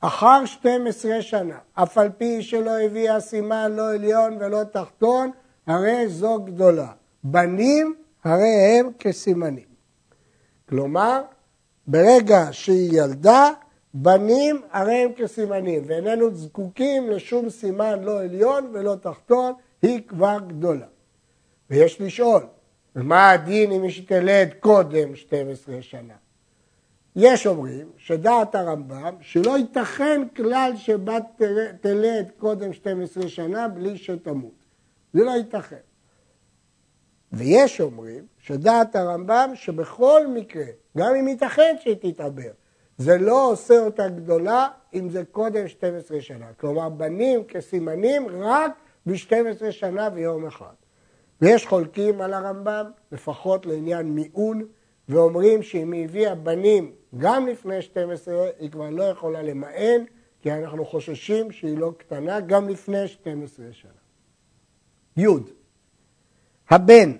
אחר 0.00 0.44
12 0.44 1.22
שנה, 1.22 1.58
אף 1.74 1.98
על 1.98 2.10
פי 2.18 2.42
שלא 2.42 2.78
הביאה 2.80 3.20
סימן 3.20 3.72
לא 3.72 3.94
עליון 3.94 4.36
ולא 4.40 4.64
תחתון, 4.64 5.30
הרי 5.66 6.08
זו 6.08 6.42
גדולה. 6.44 6.92
בנים 7.24 7.94
הרי 8.24 8.78
הם 8.78 8.90
כסימנים. 8.98 9.68
כלומר, 10.68 11.22
ברגע 11.86 12.48
שהיא 12.52 13.02
ילדה, 13.02 13.50
בנים 13.94 14.62
הרי 14.70 14.94
הם 14.94 15.12
כסימנים, 15.12 15.82
ואיננו 15.86 16.34
זקוקים 16.34 17.10
לשום 17.10 17.50
סימן 17.50 18.02
לא 18.02 18.20
עליון 18.20 18.70
ולא 18.72 18.94
תחתון, 18.94 19.52
היא 19.82 20.00
כבר 20.08 20.38
גדולה. 20.46 20.86
ויש 21.70 22.00
לשאול, 22.00 22.42
ומה 22.96 23.30
הדין 23.30 23.72
אם 23.72 23.82
היא 23.82 24.06
תלד 24.06 24.48
קודם 24.60 25.16
12 25.16 25.82
שנה? 25.82 26.14
יש 27.16 27.46
אומרים 27.46 27.90
שדעת 27.96 28.54
הרמב"ם 28.54 29.14
שלא 29.20 29.58
ייתכן 29.58 30.22
כלל 30.36 30.72
שבת 30.76 31.24
תלד 31.80 32.30
קודם 32.38 32.72
12 32.72 33.28
שנה 33.28 33.68
בלי 33.68 33.98
שתמות. 33.98 34.64
זה 35.12 35.24
לא 35.24 35.30
ייתכן. 35.30 35.76
ויש 37.32 37.80
אומרים 37.80 38.26
שדעת 38.38 38.96
הרמב"ם 38.96 39.50
שבכל 39.54 40.26
מקרה, 40.26 40.64
גם 40.98 41.14
אם 41.14 41.28
ייתכן 41.28 41.76
שהיא 41.80 42.12
תתעבר, 42.12 42.50
זה 42.98 43.18
לא 43.18 43.50
עושה 43.50 43.78
אותה 43.78 44.08
גדולה 44.08 44.68
אם 44.94 45.10
זה 45.10 45.24
קודם 45.24 45.68
12 45.68 46.20
שנה. 46.20 46.46
כלומר, 46.60 46.88
בנים 46.88 47.44
כסימנים 47.44 48.26
רק 48.28 48.72
ב-12 49.06 49.70
שנה 49.70 50.08
ויום 50.14 50.46
אחד. 50.46 50.74
ויש 51.40 51.66
חולקים 51.66 52.20
על 52.20 52.34
הרמב"ם, 52.34 52.90
לפחות 53.12 53.66
לעניין 53.66 54.06
מיעון, 54.06 54.66
ואומרים 55.08 55.62
שאם 55.62 55.92
היא 55.92 56.04
הביאה 56.04 56.34
בנים 56.34 56.92
גם 57.18 57.46
לפני 57.46 57.82
12, 57.82 58.48
היא 58.58 58.70
כבר 58.70 58.90
לא 58.90 59.02
יכולה 59.02 59.42
למען, 59.42 60.04
כי 60.40 60.52
אנחנו 60.52 60.84
חוששים 60.84 61.52
שהיא 61.52 61.78
לא 61.78 61.92
קטנה 61.98 62.40
גם 62.40 62.68
לפני 62.68 63.08
12 63.08 63.66
שנה. 63.72 63.90
י. 65.16 65.26
הבן, 66.70 67.12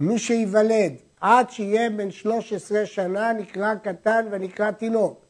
מי 0.00 0.18
שייוולד 0.18 0.92
עד 1.24 1.50
שיהיה 1.50 1.90
בן 1.90 2.10
13 2.10 2.86
שנה 2.86 3.32
נקרא 3.32 3.74
קטן 3.74 4.26
ונקרא 4.30 4.70
תינוק, 4.70 5.24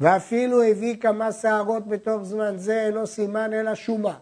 ואפילו 0.00 0.62
הביא 0.62 0.96
כמה 0.96 1.32
שערות 1.32 1.86
בתוך 1.86 2.22
זמן 2.22 2.56
זה 2.56 2.86
אינו 2.86 3.06
סימן 3.06 3.52
אלא 3.52 3.74
שומה. 3.74 4.18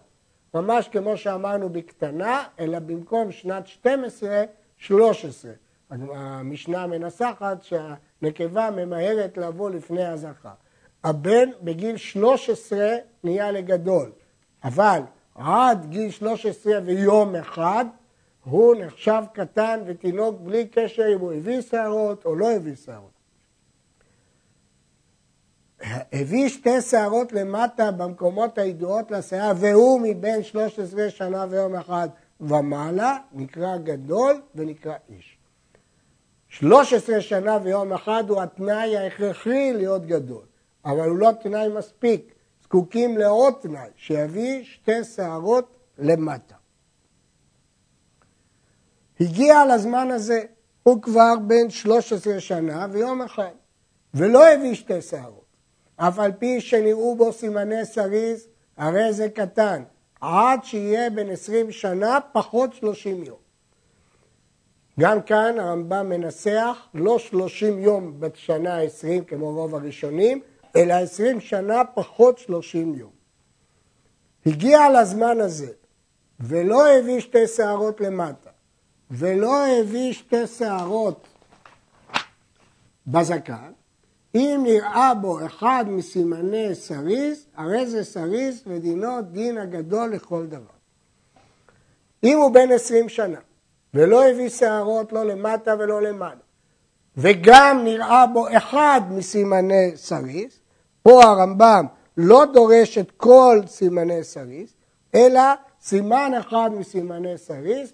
ממש 0.55 0.89
כמו 0.89 1.17
שאמרנו 1.17 1.69
בקטנה, 1.69 2.45
אלא 2.61 2.79
במקום 2.79 3.33
שנת 3.33 3.67
12, 3.67 4.45
13. 4.79 5.53
המשנה 5.91 6.87
מנסחת 6.87 7.63
שהנקבה 7.63 8.71
ממהרת 8.71 9.39
לבוא 9.39 9.71
לפני 9.71 10.05
הזכר. 10.05 10.49
הבן 11.05 11.49
בגיל 11.63 11.97
13 11.97 12.97
נהיה 13.25 13.51
לגדול, 13.51 14.13
אבל 14.65 15.01
עד 15.35 15.87
גיל 15.91 16.11
13 16.11 16.75
ויום 16.85 17.37
אחד 17.37 17.85
הוא 18.45 18.75
נחשב 18.77 19.23
קטן 19.33 19.81
ותינוק 19.87 20.41
בלי 20.41 20.69
קשר 20.69 21.05
אם 21.15 21.21
הוא 21.21 21.33
הביא 21.33 21.61
שערות 21.61 22.25
או 22.25 22.35
לא 22.35 22.51
הביא 22.51 22.75
שערות. 22.75 23.21
הביא 26.13 26.49
שתי 26.49 26.81
שערות 26.81 27.33
למטה 27.33 27.91
במקומות 27.91 28.59
הידועות 28.59 29.11
לשיער 29.11 29.53
והוא 29.57 30.01
מבין 30.01 30.43
13 30.43 31.11
שנה 31.11 31.47
ויום 31.51 31.75
אחד 31.75 32.09
ומעלה, 32.41 33.19
נקרא 33.33 33.77
גדול 33.77 34.41
ונקרא 34.55 34.95
איש. 35.09 35.39
13 36.49 37.21
שנה 37.21 37.59
ויום 37.63 37.93
אחד 37.93 38.25
הוא 38.29 38.41
התנאי 38.41 38.97
ההכרחי 38.97 39.73
להיות 39.73 40.07
גדול, 40.07 40.45
אבל 40.85 41.09
הוא 41.09 41.19
לא 41.19 41.31
תנאי 41.43 41.69
מספיק. 41.69 42.35
זקוקים 42.63 43.19
לעוד 43.19 43.55
תנאי, 43.61 43.89
שיביא 43.97 44.65
שתי 44.65 45.05
שערות 45.05 45.77
למטה. 45.99 46.60
הגיע 49.21 49.75
לזמן 49.75 50.11
הזה, 50.11 50.43
הוא 50.83 51.03
כבר 51.03 51.35
בן 51.47 51.71
13 51.71 52.41
שנה 52.41 52.87
ויום 52.91 53.23
אחד, 53.23 53.51
ולא 54.15 54.49
הביא 54.49 54.75
שתי 54.75 55.03
שערות. 55.03 55.45
אף 55.97 56.19
על 56.19 56.33
פי 56.33 56.61
שנראו 56.61 57.17
בו 57.17 57.33
סימני 57.33 57.85
סריס, 57.85 58.47
הרי 58.77 59.13
זה 59.13 59.29
קטן, 59.29 59.83
עד 60.21 60.65
שיהיה 60.65 61.11
בן 61.11 61.31
עשרים 61.31 61.73
שנה 61.73 62.19
פחות 62.33 62.75
שלושים 62.75 63.25
יום. 63.25 63.39
גם 65.01 65.23
כאן 65.23 65.59
הרמב"ם 65.59 66.09
מנסח 66.09 66.79
לא 66.95 67.19
שלושים 67.19 67.79
יום 67.79 68.21
בשנה 68.21 68.75
העשרים 68.75 69.25
כמו 69.25 69.53
רוב 69.53 69.75
הראשונים, 69.75 70.41
אלא 70.77 70.95
עשרים 70.95 71.41
שנה 71.41 71.83
פחות 71.95 72.39
שלושים 72.39 72.95
יום. 72.95 73.11
הגיע 74.47 74.81
לזמן 75.01 75.41
הזה 75.41 75.73
ולא 76.41 76.89
הביא 76.89 77.21
שתי 77.21 77.47
שערות 77.47 78.01
למטה 78.01 78.50
ולא 79.11 79.67
הביא 79.67 80.13
שתי 80.13 80.47
שערות 80.47 81.29
בזקן, 83.07 83.73
אם 84.35 84.61
נראה 84.63 85.15
בו 85.15 85.47
אחד 85.47 85.85
מסימני 85.89 86.75
סריס, 86.75 87.47
הרי 87.57 87.87
זה 87.87 88.05
סריס 88.05 88.63
ודינו 88.67 89.23
דין 89.23 89.59
הגדול 89.59 90.11
לכל 90.11 90.47
דבר. 90.47 90.81
אם 92.25 92.39
הוא 92.39 92.51
בן 92.51 92.73
עשרים 92.73 93.09
שנה 93.09 93.39
ולא 93.95 94.29
הביא 94.29 94.49
שערות 94.49 95.13
לא 95.13 95.25
למטה 95.25 95.75
ולא 95.79 96.03
למעלה, 96.03 96.41
וגם 97.17 97.81
נראה 97.85 98.27
בו 98.27 98.47
אחד 98.57 99.01
מסימני 99.11 99.93
סריס, 99.97 100.61
פה 101.03 101.25
הרמב"ם 101.25 101.87
לא 102.17 102.45
דורש 102.53 102.99
את 102.99 103.11
כל 103.11 103.61
סימני 103.67 104.25
סריס, 104.25 104.75
אלא 105.15 105.43
סימן 105.81 106.33
אחד 106.41 106.71
מסימני 106.73 107.39
סריס, 107.39 107.93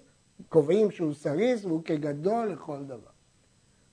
קובעים 0.49 0.91
שהוא 0.91 1.13
סריס 1.13 1.65
והוא 1.65 1.83
כגדול 1.83 2.47
לכל 2.47 2.83
דבר. 2.83 3.11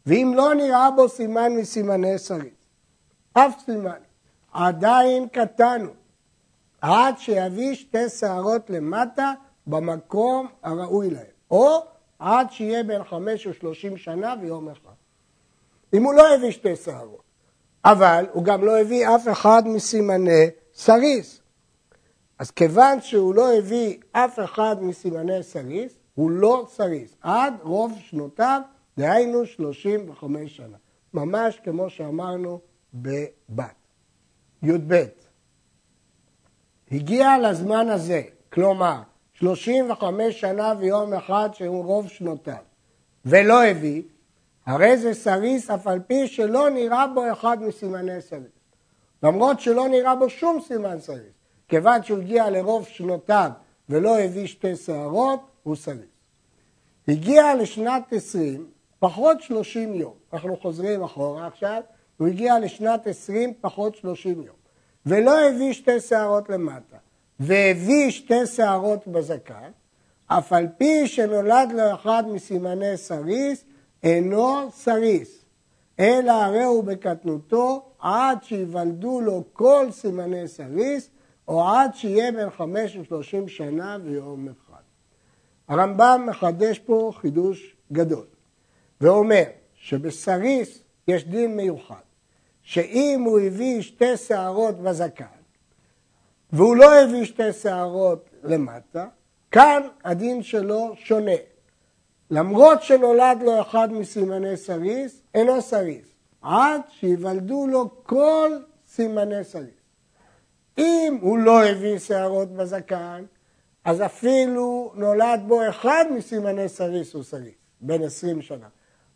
ואם 0.07 0.33
לא 0.37 0.55
נראה 0.55 0.91
בו 0.91 1.09
סימן 1.09 1.53
מסימני 1.53 2.19
שריד, 2.19 2.55
אף 3.33 3.55
סימן, 3.65 3.99
עדיין 4.53 5.29
קטנו, 5.29 5.91
עד 6.81 7.19
שיביא 7.19 7.75
שתי 7.75 8.09
שערות 8.09 8.71
למטה 8.71 9.33
במקום 9.67 10.47
הראוי 10.63 11.11
להם, 11.11 11.25
או 11.51 11.79
עד 12.19 12.53
שיהיה 12.53 12.83
בין 12.83 13.05
חמש 13.05 13.47
או 13.47 13.55
שלושים 13.55 13.97
שנה 13.97 14.35
ויום 14.41 14.69
אחד. 14.69 14.95
אם 15.95 16.05
הוא 16.05 16.15
לא 16.15 16.35
הביא 16.35 16.51
שתי 16.51 16.77
שערות, 16.77 17.23
אבל 17.85 18.27
הוא 18.33 18.45
גם 18.45 18.65
לא 18.65 18.81
הביא 18.81 19.09
אף 19.09 19.29
אחד 19.33 19.63
מסימני 19.67 20.47
סריס. 20.75 21.41
אז 22.39 22.51
כיוון 22.51 23.01
שהוא 23.01 23.35
לא 23.35 23.59
הביא 23.59 23.99
אף 24.13 24.39
אחד 24.45 24.77
מסימני 24.81 25.43
סריס, 25.43 25.93
הוא 26.15 26.31
לא 26.31 26.67
סריס. 26.69 27.17
עד 27.21 27.55
רוב 27.63 27.93
שנותיו 27.99 28.61
דהיינו 28.97 29.47
35 29.47 30.57
שנה, 30.57 30.77
ממש 31.15 31.61
כמו 31.65 31.91
שאמרנו 31.91 32.61
בבת. 32.95 33.75
י"ב, 34.63 35.05
הגיע 36.91 37.39
לזמן 37.39 37.89
הזה, 37.89 38.23
כלומר 38.53 39.03
35 39.33 40.41
שנה 40.41 40.73
ויום 40.79 41.13
אחד 41.13 41.49
שהוא 41.53 41.85
רוב 41.85 42.09
שנותיו, 42.09 42.63
ולא 43.25 43.65
הביא, 43.65 44.03
הרי 44.67 44.99
זה 44.99 45.15
סריס 45.15 45.71
אף 45.71 45.87
על 45.87 46.01
פי 46.07 46.27
שלא 46.27 46.71
נראה 46.71 47.07
בו 47.07 47.33
אחד 47.33 47.63
מסימני 47.63 48.21
סריס. 48.21 48.55
למרות 49.23 49.61
שלא 49.61 49.89
נראה 49.89 50.17
בו 50.17 50.31
שום 50.31 50.61
סימן 50.61 51.01
סריס, 51.01 51.35
כיוון 51.69 52.03
שהוא 52.03 52.19
הגיע 52.19 52.51
לרוב 52.51 52.87
שנותיו 52.87 53.51
ולא 53.89 54.19
הביא 54.19 54.47
שתי 54.47 54.77
שערות, 54.77 55.41
הוא 55.65 55.77
סריס. 55.77 56.15
הגיע 57.09 57.55
לשנת 57.55 58.13
20 58.13 58.67
פחות 58.99 59.43
30 59.43 59.95
יום. 59.95 60.15
אנחנו 60.33 60.57
חוזרים 60.57 61.03
אחורה 61.03 61.47
עכשיו, 61.47 61.83
הוא 62.17 62.29
הגיע 62.29 62.59
לשנת 62.59 63.07
20 63.07 63.55
פחות 63.61 63.97
30 63.97 64.43
יום. 64.43 64.57
ולא 65.07 65.49
הביא 65.49 65.73
שתי 65.73 66.01
שערות 66.01 66.51
למטה, 66.51 66.97
והביא 67.41 68.11
שתי 68.11 68.47
שערות 68.47 69.07
בזקן, 69.07 69.71
אף 70.27 70.53
על 70.53 70.67
פי 70.79 71.07
שנולד 71.07 71.73
לו 71.73 71.95
אחד 71.95 72.25
מסימני 72.29 72.97
סריס, 72.97 73.65
אינו 74.03 74.71
סריס, 74.71 75.45
אלא 75.99 76.33
הרי 76.33 76.65
הוא 76.65 76.85
בקטנותו 76.85 77.83
עד 77.99 78.45
שיוולדו 78.45 79.21
לו 79.21 79.45
כל 79.53 79.87
סימני 79.91 80.49
סריס, 80.49 81.11
או 81.49 81.69
עד 81.69 81.95
שיהיה 81.95 82.33
בן 82.33 82.51
חמש 82.51 82.97
ושלושים 82.97 83.49
שנה 83.49 83.99
ויום 84.05 84.49
אחד. 84.49 84.64
הרמב"ם 85.69 86.27
מחדש 86.27 86.79
פה 86.79 87.13
חידוש 87.17 87.77
גדול. 87.93 88.27
ואומר 89.01 89.43
שבסריס 89.75 90.79
יש 91.09 91.25
דין 91.25 91.57
מיוחד, 91.57 92.05
שאם 92.63 93.23
הוא 93.27 93.41
הביא 93.41 93.83
שתי 93.83 94.17
שערות 94.17 94.81
בזקן, 94.81 95.25
והוא 96.53 96.77
לא 96.77 96.95
הביא 96.95 97.25
שתי 97.25 97.53
שערות 97.53 98.29
למטה, 98.45 99.07
כאן 99.51 99.83
הדין 100.05 100.43
שלו 100.43 100.95
שונה. 100.97 101.37
למרות 102.31 102.83
שנולד 102.83 103.43
לו 103.43 103.61
אחד 103.61 103.93
מסימני 103.93 104.57
סריס, 104.57 105.23
אינו 105.35 105.63
סריס, 105.63 106.07
עד 106.43 106.81
שיוולדו 106.89 107.67
לו 107.67 107.91
כל 108.03 108.51
סימני 108.89 109.45
סריס. 109.45 109.85
אם 110.79 111.19
הוא 111.21 111.39
לא 111.39 111.65
הביא 111.65 111.99
שערות 111.99 112.53
בזקן, 112.53 113.25
אז 113.85 114.03
אפילו 114.03 114.93
נולד 114.95 115.41
בו 115.47 115.69
אחד 115.69 116.05
מסימני 116.17 116.69
סריס 116.69 117.15
הוא 117.15 117.23
סריס, 117.23 117.55
בן 117.81 118.03
עשרים 118.03 118.43
שנה. 118.43 118.67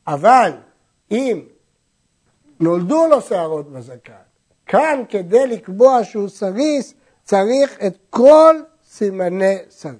אבל 0.07 0.53
אם 1.11 1.43
נולדו 2.61 3.07
לו 3.11 3.21
שערות 3.21 3.73
בזקן, 3.73 4.13
כאן 4.67 5.03
כדי 5.09 5.47
לקבוע 5.47 6.05
שהוא 6.05 6.29
סריס 6.29 6.95
צריך 7.25 7.79
את 7.87 7.99
כל 8.11 8.57
סימני 8.85 9.57
סריס. 9.71 9.97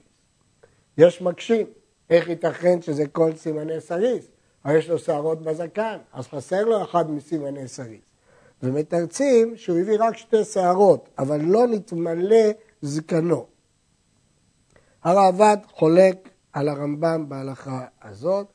יש 0.99 1.23
מקשים, 1.23 1.67
איך 2.11 2.29
ייתכן 2.29 2.83
שזה 2.83 3.07
כל 3.07 3.37
סימני 3.37 3.81
סריס? 3.81 4.25
הרי 4.65 4.79
יש 4.79 4.89
לו 4.89 4.99
שערות 4.99 5.43
בזקן, 5.43 5.97
אז 6.13 6.27
חסר 6.27 6.65
לו 6.65 6.83
אחד 6.83 7.11
מסימני 7.11 7.69
סריס. 7.69 8.01
ומתרצים 8.63 9.57
שהוא 9.57 9.79
הביא 9.79 9.97
רק 10.01 10.17
שתי 10.17 10.45
שערות, 10.45 11.09
אבל 11.19 11.41
לא 11.41 11.67
נתמלא 11.67 12.47
זקנו. 12.83 13.47
הרעב"ד 15.09 15.57
חולק 15.73 16.29
על 16.53 16.69
הרמב"ם 16.69 17.29
בהלכה 17.29 17.85
הזאת, 18.03 18.47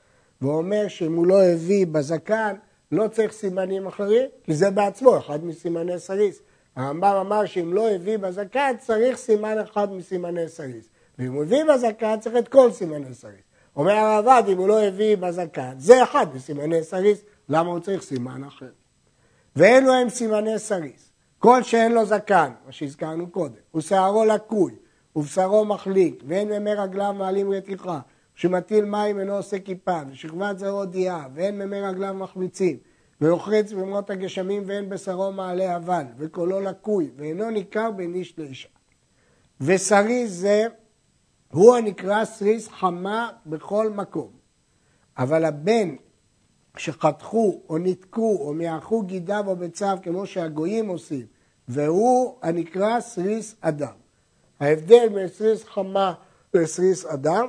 ואומר 0.42 0.88
שאם 0.88 1.16
הוא 1.16 1.28
לא 1.28 1.44
הביא 1.44 1.86
בזקן, 1.88 2.56
לא 2.92 3.08
צריך 3.08 3.32
סימנים 3.32 3.88
אחרים, 3.88 4.30
כי 4.44 4.54
זה 4.54 4.72
בעצמו 4.72 5.18
אחד 5.18 5.46
מסימני 5.46 6.00
סריס. 6.00 6.42
הרמב"ם 6.76 7.16
אמר 7.22 7.46
שאם 7.46 7.74
לא 7.74 7.90
הביא 7.90 8.18
בזקן, 8.18 8.74
צריך 8.80 9.18
סימן 9.18 9.60
אחד 9.60 9.94
מסימני 9.94 10.50
סריס. 10.50 10.90
ואם 11.20 11.34
הוא 11.34 11.44
הביא 11.44 11.64
בזקן, 11.64 12.20
צריך 12.20 12.36
את 12.38 12.48
כל 12.48 12.72
סימני 12.72 13.14
סריס. 13.14 13.44
אומר 13.76 13.94
הרעב"ד, 13.94 14.44
אם 14.48 14.58
הוא 14.58 14.68
לא 14.68 14.82
הביא 14.84 15.18
בזקן, 15.18 15.74
זה 15.78 16.04
אחד 16.04 16.28
מסימני 16.36 16.84
סריס, 16.84 17.22
למה 17.50 17.70
הוא 17.70 17.80
צריך 17.80 18.02
סימן 18.02 18.44
אחר? 18.44 18.70
ואלו 19.56 19.94
הם 19.94 20.10
סימני 20.10 20.60
סריס. 20.60 21.12
כל 21.40 21.64
שאין 21.64 21.92
לו 21.92 22.06
זקן, 22.06 22.52
מה 22.66 22.72
שהזכרנו 22.72 23.30
קודם, 23.32 23.62
ושערו 23.76 24.26
לקוי, 24.26 24.76
ובשרו 25.16 25.66
מחליק, 25.66 26.24
ואין 26.28 26.50
ממי 26.50 26.74
רגליו 26.74 27.14
מעלים 27.18 27.52
רתיחה, 27.52 28.00
שמטיל 28.36 28.86
מים 28.86 29.20
אינו 29.20 29.36
עושה 29.36 29.60
כיפה, 29.60 30.00
ושכבת 30.10 30.60
זרעו 30.60 30.86
דיעה, 30.86 31.28
ואין 31.34 31.60
ממי 31.60 31.82
רגליו 31.82 32.14
מחמיצים, 32.14 32.78
ורוחץ 33.22 33.72
במות 33.72 34.10
הגשמים 34.10 34.64
ואין 34.66 34.90
בשרו 34.90 35.32
מעלה 35.32 35.76
אבן, 35.76 36.06
וקולו 36.18 36.60
לקוי, 36.60 37.12
ואינו 37.18 37.50
ניכר 37.50 37.92
בין 37.92 38.16
איש 38.16 38.40
לאישה. 38.40 38.70
וסריס 39.62 40.32
זה 40.32 40.68
הוא 41.52 41.76
הנקרא 41.76 42.26
סריס 42.26 42.68
חמה 42.68 43.30
בכל 43.46 43.90
מקום. 43.90 44.30
אבל 45.18 45.46
הבן 45.46 45.96
שחתכו 46.78 47.62
או 47.70 47.78
ניתקו 47.78 48.38
או 48.40 48.54
מיעכו 48.54 49.02
גידיו 49.02 49.44
או 49.48 49.56
ביציו 49.56 49.98
כמו 50.04 50.26
שהגויים 50.26 50.88
עושים, 50.88 51.26
והוא 51.68 52.36
הנקרא 52.42 53.00
סריס 53.00 53.56
אדם. 53.62 54.03
ההבדל 54.64 55.10
בין 55.10 55.28
סריס 55.28 55.64
חמה 55.64 56.14
לסריס 56.54 57.06
אדם, 57.06 57.48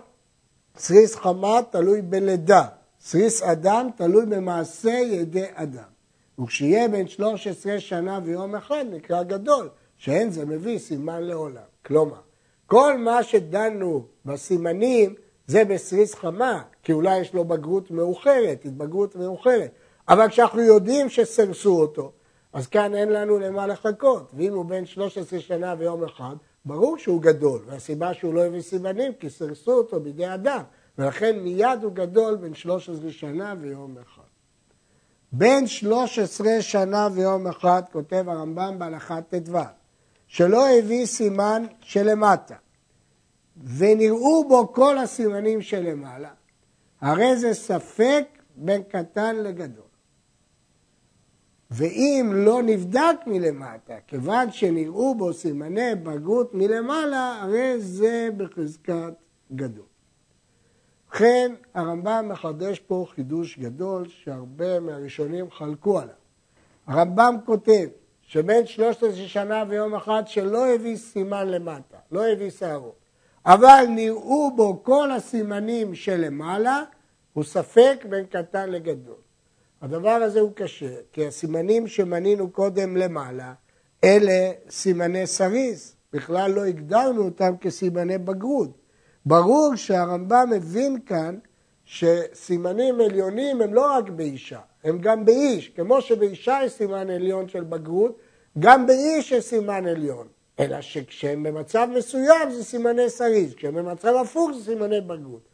סריס 0.77 1.17
חמה 1.17 1.61
תלוי 1.71 2.03
בלידה, 2.03 2.65
סריס 3.01 3.43
אדם 3.43 3.89
תלוי 3.97 4.27
במעשה 4.27 4.91
ידי 4.91 5.45
אדם. 5.55 5.95
וכשיהיה 6.39 6.89
בן 6.89 7.07
13 7.07 7.81
שנה 7.81 8.21
ויום 8.25 8.55
אחד 8.55 8.85
נקרא 8.91 9.23
גדול, 9.23 9.69
שאין 9.97 10.31
זה 10.31 10.45
מביא 10.47 10.79
סימן 10.79 11.23
לעולם. 11.23 11.63
כלומר, 11.87 12.21
כל 12.67 12.99
מה 12.99 13.23
שדנו 13.23 14.07
בסימנים 14.25 15.15
זה 15.47 15.65
בסריס 15.65 16.15
חמה, 16.15 16.63
כי 16.83 16.93
אולי 16.93 17.19
יש 17.19 17.35
לו 17.35 17.45
בגרות 17.45 17.91
מאוחרת, 17.91 18.65
התבגרות 18.65 19.17
מאוחרת. 19.17 19.71
אבל 20.09 20.29
כשאנחנו 20.29 20.61
יודעים 20.61 21.09
שסרסו 21.09 21.81
אותו, 21.81 22.13
אז 22.53 22.67
כאן 22.67 22.95
אין 22.95 23.09
לנו 23.09 23.39
למה 23.39 23.67
לחכות. 23.67 24.31
ואם 24.35 24.55
הוא 24.55 24.65
בן 24.65 24.87
13 24.87 25.41
שנה 25.41 25.75
ויום 25.79 26.05
אחד, 26.05 26.35
ברור 26.65 26.99
שהוא 26.99 27.23
גדול, 27.23 27.63
והסיבה 27.67 28.15
שהוא 28.15 28.35
לא 28.35 28.45
הביא 28.45 28.61
סימנים, 28.61 29.13
כי 29.21 29.31
סרסו 29.31 29.73
אותו 29.73 30.01
בידי 30.01 30.35
אדם, 30.35 30.63
ולכן 30.99 31.39
מיד 31.39 31.83
הוא 31.83 31.93
גדול 31.93 32.37
בין 32.37 32.55
13 32.55 33.13
שנה 33.13 33.55
ויום 33.61 33.97
אחד. 33.99 34.23
בין 35.33 35.67
13 35.67 36.63
שנה 36.63 37.09
ויום 37.15 37.47
אחד, 37.47 37.83
כותב 37.93 38.25
הרמב"ם 38.29 38.79
בהלכת 38.79 39.35
ט"ו, 39.35 39.59
שלא 40.27 40.69
הביא 40.69 41.07
סימן 41.07 41.67
שלמטה, 41.81 42.57
ונראו 43.77 44.49
בו 44.49 44.73
כל 44.73 44.99
הסימנים 44.99 45.63
שלמעלה, 45.63 46.31
הרי 47.01 47.37
זה 47.37 47.55
ספק 47.55 48.25
בין 48.57 48.83
קטן 48.83 49.37
לגדול. 49.37 49.84
ואם 51.77 52.31
לא 52.35 52.63
נבדק 52.63 53.17
מלמטה, 53.27 53.95
כיוון 54.07 54.51
שנראו 54.51 55.15
בו 55.15 55.33
סימני 55.33 55.95
בגרות 55.95 56.55
מלמעלה, 56.55 57.39
הרי 57.43 57.81
זה 57.81 58.29
בחזקת 58.37 59.13
גדול. 59.55 59.85
ובכן, 61.09 61.55
הרמב"ם 61.75 62.29
מחדש 62.29 62.79
פה 62.79 63.07
חידוש 63.15 63.59
גדול 63.59 64.09
שהרבה 64.09 64.81
מהראשונים 64.81 65.51
חלקו 65.51 65.99
עליו. 65.99 66.15
הרמב"ם 66.87 67.37
כותב 67.47 67.89
שבין 68.23 68.67
13 68.67 69.13
שנה 69.13 69.65
ויום 69.69 69.95
אחד 69.95 70.23
שלא 70.27 70.75
הביא 70.75 70.97
סימן 70.97 71.49
למטה, 71.49 71.97
לא 72.13 72.27
הביא 72.27 72.51
שערות, 72.51 72.99
אבל 73.47 73.85
נראו 73.89 74.51
בו 74.57 74.83
כל 74.83 75.11
הסימנים 75.11 75.95
שלמעלה, 75.95 76.83
הוא 77.33 77.45
ספק 77.45 78.05
בין 78.09 78.27
קטן 78.27 78.71
לגדול. 78.71 79.24
הדבר 79.85 80.11
הזה 80.11 80.41
הוא 80.41 80.53
קשה, 80.55 80.95
כי 81.13 81.27
הסימנים 81.27 81.87
שמנינו 81.87 82.51
קודם 82.51 82.97
למעלה, 82.97 83.53
אלה 84.05 84.53
סימני 84.71 85.27
סריס, 85.27 85.97
בכלל 86.13 86.51
לא 86.51 86.65
הגדרנו 86.65 87.25
אותם 87.25 87.57
כסימני 87.61 88.19
בגרות. 88.19 88.71
ברור 89.27 89.77
שהרמב"ם 89.77 90.49
מבין 90.51 90.99
כאן 91.07 91.39
שסימנים 91.85 93.01
עליונים 93.01 93.63
הם 93.63 93.75
לא 93.75 93.93
רק 93.93 94.09
באישה, 94.09 94.61
הם 94.85 94.99
גם 94.99 95.25
באיש. 95.25 95.69
כמו 95.69 96.01
שבאישה 96.01 96.59
יש 96.65 96.73
סימן 96.73 97.11
עליון 97.11 97.49
של 97.49 97.65
בגרות, 97.65 98.19
גם 98.59 98.87
באיש 98.87 99.33
יש 99.33 99.45
סימן 99.45 99.87
עליון. 99.87 100.29
אלא 100.61 100.81
שכשהם 100.81 101.43
במצב 101.43 101.89
מסוים 101.97 102.51
זה 102.51 102.65
סימני 102.65 103.11
סריס, 103.11 103.55
כשהם 103.55 103.75
במצב 103.75 104.15
הפוך 104.21 104.51
זה 104.59 104.65
סימני 104.65 105.01
בגרות. 105.01 105.49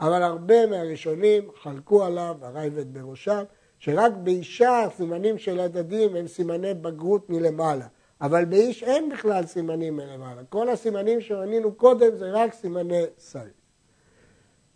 אבל 0.00 0.22
הרבה 0.22 0.66
מהראשונים 0.66 1.48
חלקו 1.62 2.04
עליו, 2.04 2.36
הרייבד 2.42 2.94
בראשם, 2.94 3.42
שרק 3.80 4.12
באישה 4.22 4.80
הסימנים 4.80 5.38
של 5.38 5.60
הדדים 5.60 6.16
הם 6.16 6.26
סימני 6.26 6.74
בגרות 6.74 7.30
מלמעלה. 7.30 7.86
אבל 8.20 8.44
באיש 8.44 8.82
אין 8.82 9.08
בכלל 9.08 9.46
סימנים 9.46 9.96
מלמעלה. 9.96 10.42
כל 10.48 10.68
הסימנים 10.68 11.20
שמנינו 11.20 11.74
קודם 11.74 12.16
זה 12.16 12.30
רק 12.30 12.54
סימני 12.54 13.02
סריס. 13.18 13.52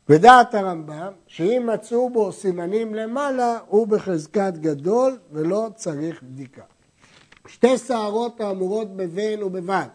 ודעת 0.09 0.55
הרמב"ם, 0.55 1.13
שאם 1.27 1.71
מצאו 1.75 2.11
בו 2.11 2.33
סימנים 2.33 2.95
למעלה, 2.95 3.59
הוא 3.67 3.87
בחזקת 3.87 4.53
גדול 4.57 5.19
ולא 5.33 5.69
צריך 5.75 6.23
בדיקה. 6.23 6.63
שתי 7.47 7.79
שערות 7.79 8.41
האמורות 8.41 8.97
בבין 8.97 9.43
ובבד 9.43 9.87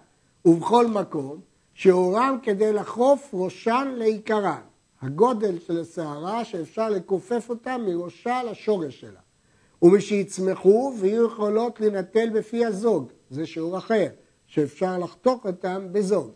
ובכל 0.45 0.88
מקום, 0.88 1.39
שיעורם 1.74 2.38
כדי 2.43 2.74
לחוף 2.74 3.30
ראשן 3.34 3.93
לעיקרן. 3.98 4.62
הגודל 5.01 5.59
של 5.59 5.79
השערה 5.81 6.45
שאפשר 6.45 6.89
לכופף 6.89 7.49
אותה 7.49 7.77
מראשה 7.77 8.43
לשורש 8.43 9.01
שלה. 9.01 9.19
ומשיצמחו 9.81 10.93
ויהיו 10.99 11.25
יכולות 11.25 11.79
להינטל 11.79 12.29
בפי 12.29 12.65
הזוג, 12.65 13.12
זה 13.29 13.45
שיעור 13.45 13.77
אחר, 13.77 14.07
שאפשר 14.47 14.97
לחתוך 14.97 15.45
אותם 15.45 15.88
בזוג. 15.91 16.29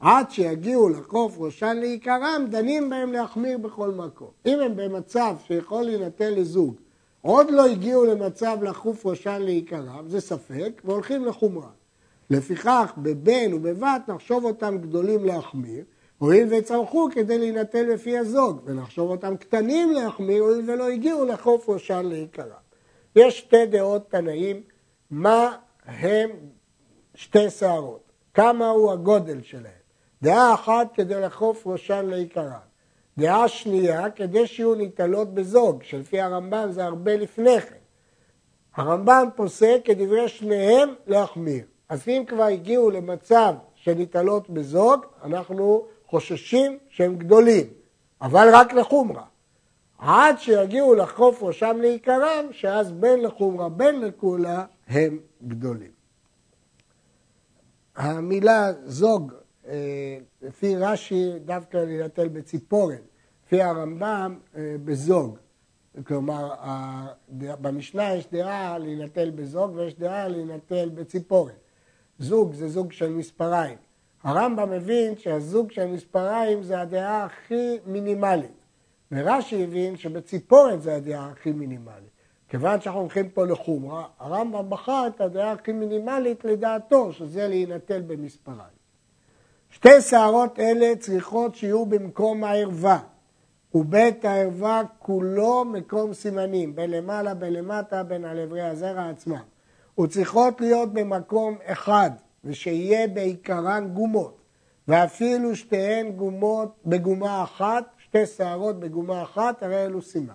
עד 0.00 0.30
שיגיעו 0.30 0.88
לחוף 0.88 1.36
ראשן 1.38 1.76
לעיקרם, 1.80 2.46
דנים 2.50 2.90
בהם 2.90 3.12
להחמיר 3.12 3.58
בכל 3.58 3.90
מקום. 3.90 4.28
אם 4.46 4.60
הם 4.60 4.76
במצב 4.76 5.36
שיכול 5.46 5.82
להינטל 5.82 6.30
לזוג, 6.30 6.74
עוד 7.22 7.50
לא 7.50 7.66
הגיעו 7.66 8.04
למצב 8.04 8.58
לחוף 8.62 9.06
ראשן 9.06 9.42
לעיקרם, 9.42 10.08
זה 10.08 10.20
ספק, 10.20 10.82
והולכים 10.84 11.24
לחומרה. 11.24 11.70
לפיכך, 12.30 12.92
בבן 12.98 13.52
ובבת 13.52 14.08
נחשוב 14.08 14.44
אותם 14.44 14.78
גדולים 14.78 15.24
להחמיר, 15.24 15.84
הואיל 16.24 16.48
וצמחו 16.50 17.08
כדי 17.12 17.38
להינטל 17.38 17.82
לפי 17.82 18.18
הזוג, 18.18 18.60
ונחשוב 18.64 19.10
אותם 19.10 19.36
קטנים 19.36 19.92
להחמיר, 19.92 20.42
הואיל 20.42 20.70
ולא 20.70 20.88
הגיעו 20.88 21.24
לחוף 21.24 21.68
ראשן 21.68 22.06
לעיקרם. 22.06 22.48
יש 23.16 23.38
שתי 23.38 23.66
דעות 23.66 24.10
תנאים, 24.10 24.62
מה 25.10 25.56
הם 25.84 26.30
שתי 27.14 27.50
שערות, 27.50 28.12
כמה 28.34 28.70
הוא 28.70 28.92
הגודל 28.92 29.42
שלהם. 29.42 29.72
דעה 30.22 30.54
אחת 30.54 30.86
כדי 30.94 31.20
לחוף 31.20 31.66
ראשן 31.66 32.06
לעיקרן. 32.06 32.66
דעה 33.18 33.48
שנייה 33.48 34.10
כדי 34.10 34.46
שיהיו 34.46 34.74
ניטלות 34.74 35.34
בזוג, 35.34 35.82
שלפי 35.82 36.20
הרמב"ם 36.20 36.68
זה 36.70 36.84
הרבה 36.84 37.16
לפני 37.16 37.60
כן. 37.60 37.74
הרמב"ם 38.74 39.28
פוסק 39.36 39.80
כדברי 39.84 40.28
שניהם 40.28 40.88
להחמיר. 41.06 41.64
אז 41.88 42.08
אם 42.08 42.22
כבר 42.26 42.44
הגיעו 42.44 42.90
למצב 42.90 43.54
שניטלות 43.74 44.50
בזוג, 44.50 45.04
אנחנו 45.24 45.86
חוששים 46.06 46.78
שהם 46.88 47.16
גדולים, 47.16 47.66
אבל 48.20 48.48
רק 48.52 48.72
לחומרה. 48.72 49.24
עד 49.98 50.38
שיגיעו 50.38 50.94
לחוף 50.94 51.42
ראשם 51.42 51.76
לעיקרם, 51.80 52.44
שאז 52.50 52.92
בין 52.92 53.20
לחומרה 53.20 53.68
בין 53.68 54.00
לכולה 54.00 54.64
הם 54.88 55.18
גדולים. 55.46 55.90
המילה 57.96 58.72
זוג, 58.84 59.32
אה, 59.66 60.18
לפי 60.42 60.76
רש"י, 60.76 61.38
דווקא 61.44 61.76
להינטל 61.76 62.28
בציפורן, 62.28 62.96
לפי 63.46 63.62
הרמב"ם 63.62 64.38
אה, 64.56 64.76
בזוג. 64.84 65.38
כלומר, 66.06 66.50
במשנה 67.30 68.14
יש 68.14 68.28
דעה 68.32 68.78
להינטל 68.78 69.30
בזוג 69.30 69.76
ויש 69.76 69.94
דעה 69.94 70.28
להינטל 70.28 70.88
בציפורן. 70.88 71.52
זוג 72.18 72.54
זה 72.54 72.68
זוג 72.68 72.92
של 72.92 73.08
מספריים. 73.08 73.78
הרמב"ם 74.24 74.70
מבין 74.70 75.16
שהזוג 75.16 75.70
של 75.70 75.86
מספריים 75.86 76.62
זה 76.62 76.80
הדעה 76.80 77.24
הכי 77.24 77.78
מינימלית. 77.86 78.64
ורש"י 79.12 79.64
הבין 79.64 79.96
שבציפורת 79.96 80.82
זה 80.82 80.96
הדעה 80.96 81.28
הכי 81.28 81.52
מינימלית. 81.52 82.14
כיוון 82.48 82.80
שאנחנו 82.80 83.00
הולכים 83.00 83.28
פה 83.28 83.46
לחומרה, 83.46 84.04
הרמב"ם 84.18 84.70
בחר 84.70 85.06
את 85.06 85.20
הדעה 85.20 85.52
הכי 85.52 85.72
מינימלית 85.72 86.44
לדעתו, 86.44 87.12
שזה 87.12 87.48
להינטל 87.48 88.02
במספריים. 88.02 88.74
שתי 89.70 90.00
שערות 90.00 90.58
אלה 90.58 90.96
צריכות 90.96 91.54
שיהיו 91.54 91.86
במקום 91.86 92.44
הערווה, 92.44 92.98
ובית 93.74 94.24
הערווה 94.24 94.82
כולו 94.98 95.64
מקום 95.64 96.14
סימנים, 96.14 96.74
בין 96.74 96.90
למעלה, 96.90 97.34
בין 97.34 97.52
למטה, 97.52 98.02
בין 98.02 98.24
על 98.24 98.40
אברי 98.40 98.62
הזרע 98.62 99.08
עצמם. 99.08 99.42
וצריכות 100.00 100.60
להיות 100.60 100.92
במקום 100.92 101.56
אחד, 101.64 102.10
ושיהיה 102.44 103.08
בעיקרן 103.08 103.88
גומות, 103.94 104.40
ואפילו 104.88 105.56
שתיהן 105.56 106.12
גומות 106.12 106.74
בגומה 106.86 107.42
אחת, 107.42 107.84
שתי 107.98 108.26
שערות 108.26 108.80
בגומה 108.80 109.22
אחת, 109.22 109.62
הרי 109.62 109.84
אלו 109.84 110.02
סימן. 110.02 110.34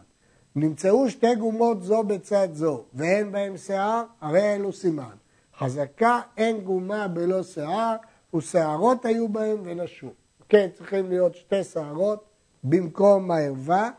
נמצאו 0.56 1.10
שתי 1.10 1.36
גומות 1.36 1.84
זו 1.84 2.04
בצד 2.04 2.48
זו, 2.54 2.84
ואין 2.94 3.32
בהן 3.32 3.58
שיער, 3.58 4.04
הרי 4.22 4.56
אלו 4.56 4.74
סימן. 4.74 5.16
חזקה 5.58 6.22
אין 6.38 6.60
גומה 6.60 7.08
בלא 7.08 7.44
שיער, 7.44 7.96
ושערות 8.36 9.06
היו 9.06 9.30
בהן 9.30 9.58
ונשו. 9.64 10.08
כן, 10.50 10.68
צריכים 10.74 11.10
להיות 11.10 11.36
שתי 11.36 11.64
שערות 11.64 12.24
במקום 12.64 13.32
הערווה, 13.32 13.90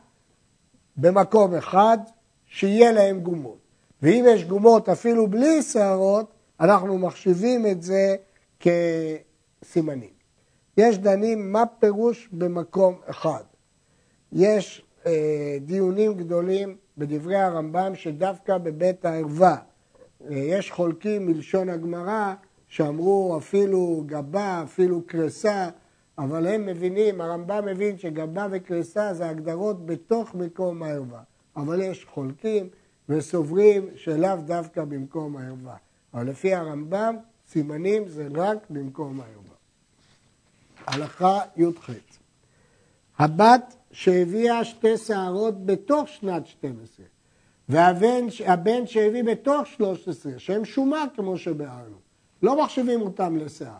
במקום 0.97 1.55
אחד, 1.55 1.99
שיהיה 2.47 2.93
להם 2.93 3.21
גומות. 3.21 3.59
ואם 4.03 4.25
יש 4.29 4.45
גומות 4.45 4.89
אפילו 4.89 5.27
בלי 5.27 5.63
שערות, 5.63 6.33
אנחנו 6.61 6.99
מחשיבים 6.99 7.67
את 7.67 7.83
זה 7.83 8.17
כסימנים. 8.61 10.11
יש 10.77 10.99
דנים 10.99 11.53
מה 11.53 11.65
פירוש 11.79 12.29
במקום 12.33 12.95
אחד. 13.07 13.43
יש 14.33 14.85
אה, 15.07 15.59
דיונים 15.61 16.15
גדולים 16.15 16.77
בדברי 16.99 17.37
הרמב"ם 17.37 17.95
שדווקא 17.95 18.59
בבית 18.59 19.05
הערווה 19.05 19.57
אה, 19.57 20.37
יש 20.37 20.71
חולקים 20.71 21.27
מלשון 21.27 21.69
הגמרא 21.69 22.35
שאמרו 22.69 23.39
אפילו 23.39 24.03
גבה, 24.07 24.63
אפילו 24.65 25.03
קרסה, 25.07 25.69
אבל 26.19 26.47
הם 26.47 26.67
מבינים, 26.67 27.21
הרמב"ם 27.21 27.67
מבין 27.67 27.99
שגבה 27.99 28.47
וקרסה 28.51 29.15
זה 29.15 29.29
הגדרות 29.29 29.87
בתוך 29.87 30.35
מקום 30.35 30.83
הערווה. 30.83 31.21
אבל 31.57 31.81
יש 31.81 32.05
חולקים 32.05 32.69
וסוברים 33.09 33.89
שלאו 33.95 34.37
דווקא 34.47 34.85
במקום 34.85 35.37
הערווה. 35.37 35.77
אבל 36.15 36.27
לפי 36.27 36.55
הרמב"ם, 36.55 37.17
סימנים 37.49 38.09
זה 38.09 38.29
רק 38.35 38.59
במקום 38.71 39.21
הערווה. 39.21 39.51
הלכה 40.87 41.41
י"ח 41.57 41.91
הבת 43.19 43.77
שהביאה 43.93 44.65
שתי 44.65 44.97
שערות 44.97 45.67
בתוך 45.67 46.09
שנת 46.09 46.47
12, 46.47 47.07
והבן 47.69 48.87
שהביא 48.87 49.25
בתוך 49.25 49.67
13, 49.67 50.33
שהם 50.39 50.65
שומה 50.65 51.05
כמו 51.17 51.39
שביארנו, 51.39 51.97
לא 52.43 52.65
מחשיבים 52.65 53.03
אותם 53.03 53.37
לשיער. 53.37 53.73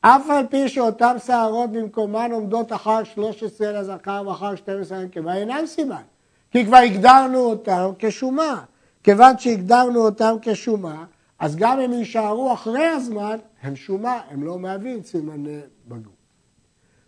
אף 0.00 0.30
על 0.30 0.46
פי 0.46 0.68
שאותן 0.68 1.16
שערות 1.18 1.70
במקומן 1.72 2.32
עומדות 2.32 2.72
אחר 2.72 3.04
13 3.04 3.72
לזכר 3.72 4.22
ואחר 4.26 4.54
12 4.54 4.98
לנקבה, 4.98 5.34
אינן 5.34 5.66
סימן, 5.66 6.02
כי 6.50 6.66
כבר 6.66 6.76
הגדרנו 6.76 7.38
אותם 7.38 7.90
כשומה. 7.98 8.64
כיוון 9.02 9.38
שהגדרנו 9.38 10.04
אותם 10.04 10.36
כשומה, 10.42 11.04
אז 11.40 11.56
גם 11.56 11.80
אם 11.80 11.92
יישארו 11.92 12.52
אחרי 12.52 12.86
הזמן, 12.86 13.36
הם 13.62 13.76
שומה, 13.76 14.20
הם 14.30 14.42
לא 14.42 14.58
מהווים 14.58 15.02
סימני 15.02 15.60
בגרות. 15.88 16.20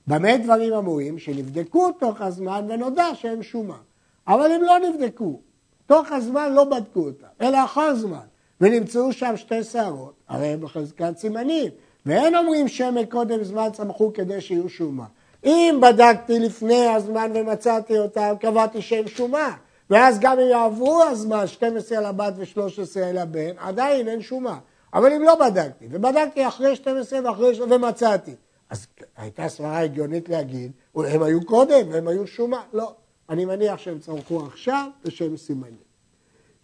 במה 0.06 0.36
דברים 0.36 0.72
אמורים? 0.72 1.18
שנבדקו 1.18 1.92
תוך 1.92 2.20
הזמן 2.20 2.66
ונודע 2.68 3.14
שהם 3.14 3.42
שומה. 3.42 3.76
אבל 4.28 4.52
הם 4.52 4.62
לא 4.62 4.78
נבדקו, 4.78 5.40
תוך 5.86 6.12
הזמן 6.12 6.52
לא 6.52 6.64
בדקו 6.64 7.00
אותם, 7.00 7.26
אלא 7.40 7.64
אחר 7.64 7.94
זמן, 7.94 8.26
ונמצאו 8.60 9.12
שם 9.12 9.36
שתי 9.36 9.64
שערות, 9.64 10.14
הרי 10.28 10.46
הם 10.46 10.60
בחזקת 10.60 11.18
סימנים, 11.18 11.70
ואין 12.06 12.36
אומרים 12.36 12.68
שמן 12.68 13.04
קודם 13.04 13.44
זמן 13.44 13.68
צמחו 13.72 14.12
כדי 14.12 14.40
שיהיו 14.40 14.68
שומה. 14.68 15.06
אם 15.44 15.78
בדקתי 15.82 16.38
לפני 16.38 16.86
הזמן 16.86 17.30
ומצאתי 17.34 17.98
אותם, 17.98 18.34
קבעתי 18.40 18.82
שהם 18.82 19.08
שומה. 19.08 19.56
ואז 19.90 20.18
גם 20.20 20.38
אם 20.38 20.48
יעברו 20.48 21.02
הזמן, 21.02 21.46
12 21.46 21.98
על 21.98 22.04
הבת 22.04 22.34
ו-13 22.36 23.00
על 23.00 23.18
הבן, 23.18 23.58
עדיין 23.58 24.08
אין 24.08 24.22
שומה. 24.22 24.58
אבל 24.94 25.12
אם 25.12 25.22
לא 25.22 25.34
בדקתי, 25.34 25.88
ובדקתי 25.90 26.48
אחרי 26.48 26.76
12 26.76 27.18
ואחרי 27.24 27.60
ומצאתי, 27.62 28.34
אז 28.70 28.86
הייתה 29.16 29.48
סברה 29.48 29.78
הגיונית 29.78 30.28
להגיד, 30.28 30.72
הם 30.96 31.22
היו 31.22 31.46
קודם, 31.46 31.92
הם 31.92 32.08
היו 32.08 32.26
שומה. 32.26 32.62
לא, 32.72 32.94
אני 33.30 33.44
מניח 33.44 33.78
שהם 33.78 33.98
צמחו 33.98 34.46
עכשיו 34.46 34.88
ושהם 35.04 35.36
סימנים. 35.36 35.92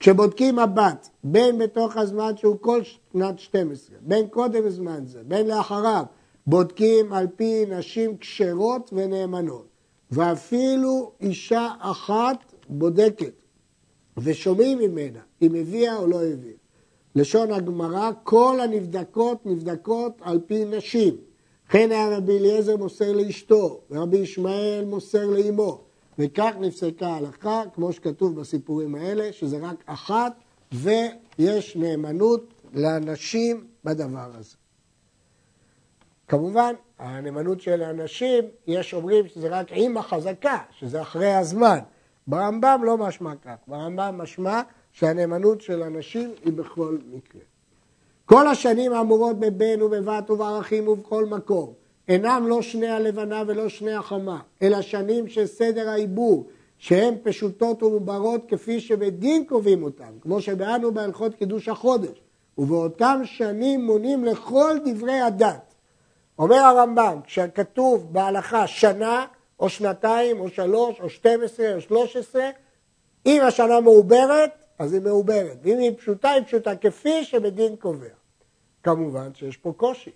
כשבודקים 0.01 0.59
הבת, 0.59 1.09
בין 1.25 1.59
בתוך 1.59 1.97
הזמן 1.97 2.37
שהוא 2.37 2.57
כל 2.61 2.83
שנת 2.85 3.39
12, 3.39 3.97
בין 4.01 4.29
קודם 4.29 4.69
זמן 4.69 5.07
זה, 5.07 5.21
בין 5.25 5.47
לאחריו, 5.47 6.05
בודקים 6.47 7.13
על 7.13 7.27
פי 7.37 7.65
נשים 7.69 8.17
כשרות 8.17 8.91
ונאמנות. 8.93 9.67
ואפילו 10.11 11.13
אישה 11.21 11.69
אחת 11.79 12.37
בודקת 12.69 13.43
ושומעים 14.17 14.79
ממנה 14.79 15.21
אם 15.43 15.55
הביאה 15.55 15.97
או 15.97 16.07
לא 16.07 16.25
הביאה. 16.25 16.55
לשון 17.15 17.53
הגמרא, 17.53 18.11
כל 18.23 18.61
הנבדקות 18.61 19.47
נבדקות 19.47 20.13
על 20.21 20.41
פי 20.47 20.65
נשים. 20.65 21.17
כן 21.69 21.91
היה 21.91 22.17
רבי 22.17 22.39
אליעזר 22.39 22.77
מוסר 22.77 23.13
לאשתו, 23.13 23.81
ורבי 23.91 24.17
ישמעאל 24.17 24.85
מוסר 24.85 25.27
לאמו. 25.27 25.81
וכך 26.19 26.53
נפסקה 26.61 27.07
ההלכה, 27.07 27.63
כמו 27.75 27.93
שכתוב 27.93 28.41
בסיפורים 28.41 28.95
האלה, 28.95 29.33
שזה 29.33 29.59
רק 29.63 29.85
אחת, 29.87 30.33
ויש 30.73 31.77
נאמנות 31.77 32.45
לנשים 32.75 33.67
בדבר 33.85 34.31
הזה. 34.35 34.57
כמובן, 36.29 36.75
הנאמנות 36.99 37.61
של 37.61 37.83
הנשים, 37.83 38.45
יש 38.67 38.95
אומרים 38.95 39.29
שזה 39.29 39.49
רק 39.49 39.67
עם 39.71 39.97
החזקה, 39.97 40.59
שזה 40.79 41.03
אחרי 41.03 41.35
הזמן. 41.35 41.79
ברמב"ם 42.29 42.81
לא 42.85 42.99
משמע 42.99 43.33
כך, 43.45 43.55
ברמב"ם 43.67 44.15
משמע 44.19 44.61
שהנאמנות 44.93 45.61
של 45.61 45.83
הנשים 45.83 46.31
היא 46.45 46.53
בכל 46.53 46.97
מקרה. 47.13 47.41
כל 48.25 48.47
השנים 48.47 48.93
האמורות 48.93 49.41
בבן 49.41 49.83
ובבת 49.83 50.31
ובערכים 50.31 50.89
ובכל 50.89 51.25
מקום 51.25 51.73
אינם 52.09 52.45
לא 52.49 52.63
שני 52.63 52.89
הלבנה 52.89 53.43
ולא 53.47 53.69
שני 53.69 53.93
החמה, 53.93 54.41
אלא 54.63 54.83
שנים 54.83 55.29
של 55.29 55.47
סדר 55.47 55.89
העיבור, 55.89 56.47
שהן 56.79 57.15
פשוטות 57.23 57.83
ומוברות 57.83 58.45
כפי 58.49 58.81
שבדין 58.81 59.45
קובעים 59.45 59.83
אותן, 59.83 60.13
כמו 60.21 60.41
שבאנו 60.41 60.95
בהלכות 60.95 61.35
קידוש 61.35 61.69
החודש, 61.69 62.21
ובאותם 62.59 63.21
שנים 63.25 63.85
מונים 63.85 64.25
לכל 64.25 64.77
דברי 64.85 65.21
הדת. 65.21 65.75
אומר 66.39 66.57
הרמב"ם, 66.57 67.21
כשכתוב 67.25 68.13
בהלכה 68.13 68.67
שנה, 68.67 69.27
או 69.61 69.69
שנתיים, 69.69 70.41
או 70.41 70.49
שלוש, 70.49 71.01
או 71.01 71.11
שתים 71.11 71.43
עשרה, 71.43 71.75
או 71.75 71.81
שלוש 71.81 72.17
עשרה, 72.17 72.51
אם 73.27 73.43
השנה 73.43 73.81
מעוברת, 73.81 74.51
אז 74.79 74.93
היא 74.93 75.03
מעוברת, 75.03 75.57
ואם 75.63 75.79
היא 75.79 75.91
פשוטה, 75.99 76.31
היא 76.31 76.45
פשוטה, 76.45 76.77
כפי 76.77 77.25
שבדין 77.25 77.77
קובע. 77.77 78.09
כמובן 78.83 79.35
שיש 79.35 79.57
פה 79.57 79.73
קושי. 79.77 80.11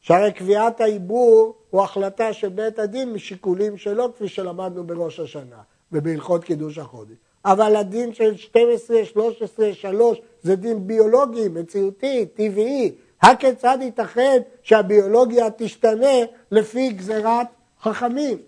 שהרי 0.00 0.32
קביעת 0.32 0.80
העיבור 0.80 1.54
הוא 1.70 1.82
החלטה 1.82 2.32
של 2.32 2.48
בית 2.48 2.78
הדין 2.78 3.12
משיקולים 3.12 3.76
שלו, 3.76 4.14
כפי 4.14 4.28
שלמדנו 4.28 4.84
בראש 4.86 5.20
השנה 5.20 5.62
ובהלכות 5.92 6.44
קידוש 6.44 6.78
החודש. 6.78 7.16
אבל 7.44 7.76
הדין 7.76 8.14
של 8.14 8.36
12, 8.36 9.04
13, 9.04 9.72
3 9.72 10.20
זה 10.42 10.56
דין 10.56 10.86
ביולוגי, 10.86 11.48
מציאותי, 11.48 12.26
טבעי. 12.26 12.92
הכיצד 13.22 13.78
ייתכן 13.80 14.42
שהביולוגיה 14.62 15.50
תשתנה 15.56 16.16
לפי 16.50 16.92
גזירת 16.92 17.46
חכמים? 17.82 18.38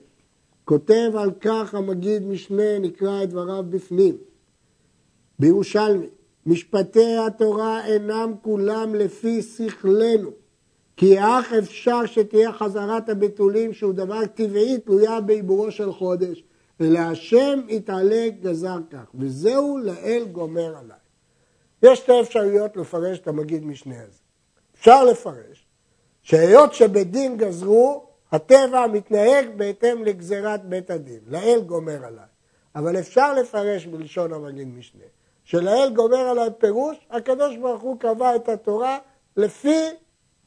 כותב 0.66 1.10
על 1.18 1.30
כך 1.40 1.74
המגיד 1.74 2.26
משנה, 2.26 2.78
נקרא 2.78 3.22
את 3.22 3.30
דבריו 3.30 3.64
בפנים. 3.70 4.16
בירושלמי, 5.38 6.06
משפטי 6.46 7.16
התורה 7.26 7.86
אינם 7.86 8.32
כולם 8.42 8.94
לפי 8.94 9.42
שכלנו, 9.42 10.30
כי 10.96 11.20
אך 11.20 11.52
אפשר 11.52 12.06
שתהיה 12.06 12.52
חזרת 12.52 13.08
הבתולים 13.08 13.72
שהוא 13.72 13.92
דבר 13.92 14.26
טבעי 14.26 14.78
תלויה 14.78 15.20
בעיבורו 15.20 15.70
של 15.70 15.92
חודש, 15.92 16.44
ולהשם 16.80 17.60
יתעלה 17.68 18.28
גזר 18.40 18.78
כך, 18.90 19.04
וזהו 19.14 19.78
לאל 19.78 20.26
גומר 20.32 20.76
עליי. 20.76 20.98
יש 21.82 21.98
שתי 21.98 22.20
אפשרויות 22.20 22.76
לפרש 22.76 23.18
את 23.18 23.28
המגיד 23.28 23.64
משנה 23.64 24.02
הזה. 24.02 24.18
אפשר 24.78 25.04
לפרש 25.04 25.66
שהיות 26.22 26.74
שבדין 26.74 27.36
גזרו, 27.36 28.05
הטבע 28.32 28.86
מתנהג 28.86 29.46
בהתאם 29.56 30.04
לגזירת 30.04 30.64
בית 30.64 30.90
הדין, 30.90 31.20
לאל 31.26 31.60
גומר 31.66 32.04
עליי. 32.04 32.24
אבל 32.74 32.98
אפשר 32.98 33.34
לפרש 33.34 33.86
בלשון 33.86 34.32
המגיד 34.32 34.68
משנה, 34.68 35.04
שלאל 35.44 35.92
גומר 35.94 36.16
עליי 36.16 36.48
פירוש, 36.58 36.96
הקדוש 37.10 37.56
ברוך 37.56 37.82
הוא 37.82 38.00
קבע 38.00 38.36
את 38.36 38.48
התורה 38.48 38.98
לפי 39.36 39.80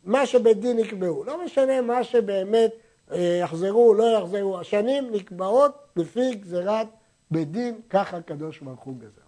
מה 0.04 0.26
שבית 0.26 0.60
דין 0.60 0.80
יקבעו. 0.80 1.24
לא 1.24 1.46
משנה 1.46 1.82
מה 1.82 2.04
שבאמת 2.04 2.72
אה, 3.12 3.40
יחזרו 3.44 3.88
או 3.90 3.94
לא 3.94 4.18
יחזרו, 4.18 4.60
השנים 4.60 5.12
נקבעות 5.12 5.72
לפי 5.96 6.36
גזירת 6.36 6.88
בית 7.32 7.52
דין, 7.52 7.82
ככה 7.90 8.18
הקדוש 8.18 8.60
ברוך 8.60 8.80
הוא 8.80 8.96
גזר. 8.98 9.22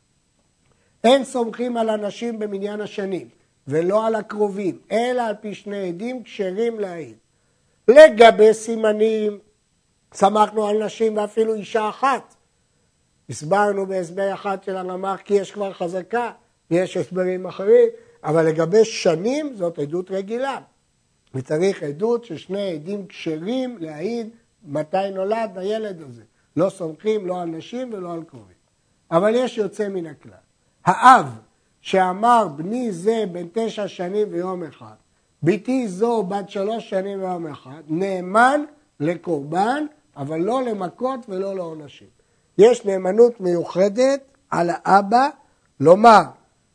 אין 1.04 1.24
סומכים 1.24 1.78
על 1.78 1.90
אנשים 1.90 2.40
במניין 2.40 2.82
השנים, 2.82 3.30
ולא 3.68 4.08
על 4.08 4.16
הקרובים, 4.16 4.80
אלא 4.92 5.22
על 5.22 5.36
פי 5.42 5.56
שני 5.56 5.88
עדים 5.88 6.24
כשרים 6.24 6.80
להעיד. 6.80 7.18
לגבי 7.96 8.54
סימנים, 8.54 9.40
סמכנו 10.14 10.68
על 10.68 10.86
נשים 10.86 11.18
ואפילו 11.18 11.54
אישה 11.54 11.90
אחת. 11.90 12.36
הסברנו 13.30 13.86
בהסבר 13.86 14.34
אחד 14.34 14.64
של 14.64 14.78
הרמ"ח 14.78 15.20
כי 15.24 15.34
יש 15.34 15.52
כבר 15.52 15.74
חזקה, 15.74 16.32
ויש 16.72 16.98
הסברים 16.98 17.46
אחרים, 17.46 17.90
אבל 18.24 18.46
לגבי 18.46 18.86
שנים 18.86 19.56
זאת 19.56 19.80
עדות 19.80 20.12
רגילה. 20.12 20.60
וצריך 21.36 21.84
עדות 21.84 22.26
של 22.26 22.38
שני 22.38 22.74
עדים 22.74 23.08
כשרים 23.08 23.78
להעיד 23.80 24.30
מתי 24.64 25.12
נולד 25.14 25.58
הילד 25.58 26.02
הזה. 26.02 26.24
לא 26.58 26.70
סומכים 26.70 27.28
לא 27.28 27.42
על 27.42 27.48
נשים 27.48 27.94
ולא 27.94 28.14
על 28.14 28.24
קרובים. 28.24 28.56
אבל 29.12 29.36
יש 29.36 29.58
יוצא 29.58 29.88
מן 29.88 30.06
הכלל. 30.06 30.34
האב 30.86 31.26
שאמר 31.82 32.48
בני 32.56 32.92
זה 32.92 33.24
בן 33.32 33.48
תשע 33.54 33.88
שנים 33.88 34.28
ויום 34.32 34.64
אחד, 34.64 34.96
ביתי 35.44 35.88
זו 35.88 36.24
בת 36.24 36.50
שלוש 36.50 36.90
שנים 36.90 37.20
ויום 37.20 37.48
אחד, 37.48 37.82
נאמן 37.88 38.64
לקורבן, 39.00 39.86
אבל 40.18 40.38
לא 40.38 40.64
למכות 40.64 41.20
ולא 41.30 41.56
לעונשים. 41.56 42.08
יש 42.58 42.86
נאמנות 42.86 43.42
מיוחדת 43.42 44.24
על 44.50 44.70
האבא 44.74 45.30
לומר 45.80 46.22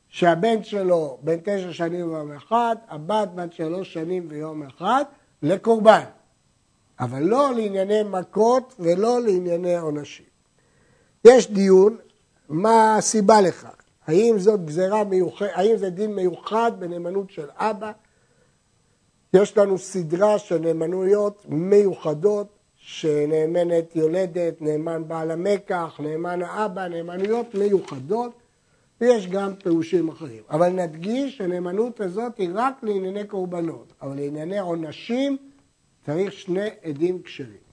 שהבן 0.09 0.63
שלו 0.63 1.19
בן 1.23 1.37
תשע 1.43 1.73
שנים 1.73 2.11
ויום 2.11 2.33
אחד, 2.33 2.77
הבת 2.89 3.29
בת 3.35 3.53
שלוש 3.53 3.93
שנים 3.93 4.27
ויום 4.29 4.63
אחד, 4.63 5.05
לקורבן. 5.43 6.05
אבל 7.01 7.23
לא 7.23 7.55
לענייני 7.55 8.03
מכות 8.03 8.75
ולא 8.79 9.21
לענייני 9.21 9.77
עונשים. 9.77 10.27
יש 11.25 11.51
דיון 11.51 11.97
מה 12.49 12.97
הסיבה 12.97 13.41
לכך. 13.41 13.75
האם 14.07 14.39
זאת 14.39 14.65
גזירה 14.65 15.05
מיוחדת, 15.05 15.51
האם 15.55 15.77
זה 15.77 15.91
דין 15.91 16.15
מיוחד 16.15 16.73
בנאמנות 16.79 17.31
של 17.31 17.47
אבא? 17.57 17.93
יש 19.43 19.57
לנו 19.57 19.79
סדרה 19.79 20.39
של 20.39 20.59
נאמנויות 20.59 21.45
מיוחדות 21.49 22.47
שנאמנת 22.77 23.97
יולדת, 23.97 24.63
נאמן 24.63 25.03
בעל 25.09 25.31
המקח, 25.31 26.01
נאמן 26.03 26.43
האבא, 26.43 26.89
נאמנויות 26.89 27.55
מיוחדות 27.55 28.33
ויש 29.01 29.27
גם 29.27 29.55
פירושים 29.55 30.09
אחרים. 30.09 30.43
אבל 30.51 30.69
נדגיש 30.69 31.37
שהנאמנות 31.37 32.01
הזאת 32.01 32.39
היא 32.39 32.49
רק 32.55 32.75
לענייני 32.83 33.25
קורבנות, 33.25 33.93
אבל 34.03 34.17
לענייני 34.17 34.59
עונשים 34.59 35.37
צריך 36.07 36.33
שני 36.33 36.69
עדים 36.83 37.23
כשרים. 37.23 37.67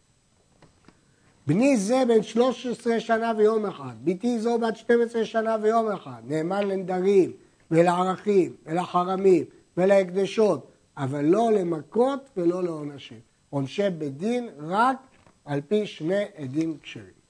בני 1.47 1.77
זה 1.77 2.03
בן 2.07 2.23
13 2.23 2.99
שנה 2.99 3.33
ויום 3.37 3.65
אחד, 3.65 3.93
בתי 4.03 4.39
זו 4.39 4.59
בת 4.59 4.77
12 4.77 5.25
שנה 5.25 5.55
ויום 5.61 5.91
אחד, 5.91 6.21
נאמן 6.27 6.67
לנדרים 6.67 7.31
ולערכים 7.71 8.55
ולחרמים 8.65 9.43
ולהקדשות, 9.77 10.72
אבל 10.97 11.25
לא 11.25 11.51
למכות 11.51 12.29
ולא 12.37 12.63
לעונשים. 12.63 13.19
עונשי 13.49 13.89
בית 13.89 14.17
דין 14.17 14.49
רק 14.59 14.97
על 15.45 15.61
פי 15.67 15.85
שני 15.85 16.23
עדים 16.35 16.77
כשרים. 16.81 17.23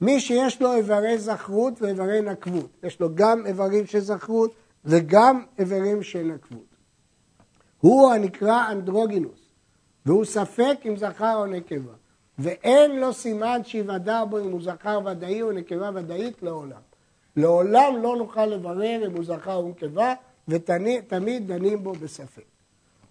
מי 0.00 0.20
שיש 0.20 0.62
לו 0.62 0.74
איברי 0.74 1.18
זכרות 1.18 1.82
ואיברי 1.82 2.20
נקבות, 2.20 2.70
יש 2.82 3.00
לו 3.00 3.14
גם 3.14 3.46
איברים 3.46 3.86
של 3.86 4.00
זכרות 4.00 4.54
וגם 4.84 5.44
איברים 5.58 6.02
של 6.02 6.22
נקבות. 6.22 6.72
הוא 7.80 8.12
הנקרא 8.12 8.72
אנדרוגינוס, 8.72 9.52
והוא 10.06 10.24
ספק 10.24 10.76
אם 10.88 10.96
זכר 10.96 11.36
או 11.36 11.46
נקבה, 11.46 11.92
ואין 12.38 13.00
לו 13.00 13.12
סימן 13.12 13.60
שיוודע 13.64 14.24
בו 14.24 14.38
אם 14.38 14.50
הוא 14.50 14.62
זכר 14.62 15.00
ודאי 15.06 15.42
או 15.42 15.52
נקבה 15.52 15.90
ודאית 15.94 16.42
לעולם. 16.42 16.80
לעולם 17.36 18.02
לא 18.02 18.16
נוכל 18.16 18.46
לברר 18.46 19.06
אם 19.06 19.16
הוא 19.16 19.24
זכר 19.24 19.54
או 19.54 19.68
נקבה, 19.68 20.14
ותמיד 20.48 21.52
דנים 21.52 21.84
בו 21.84 21.92
בספק. 21.92 22.51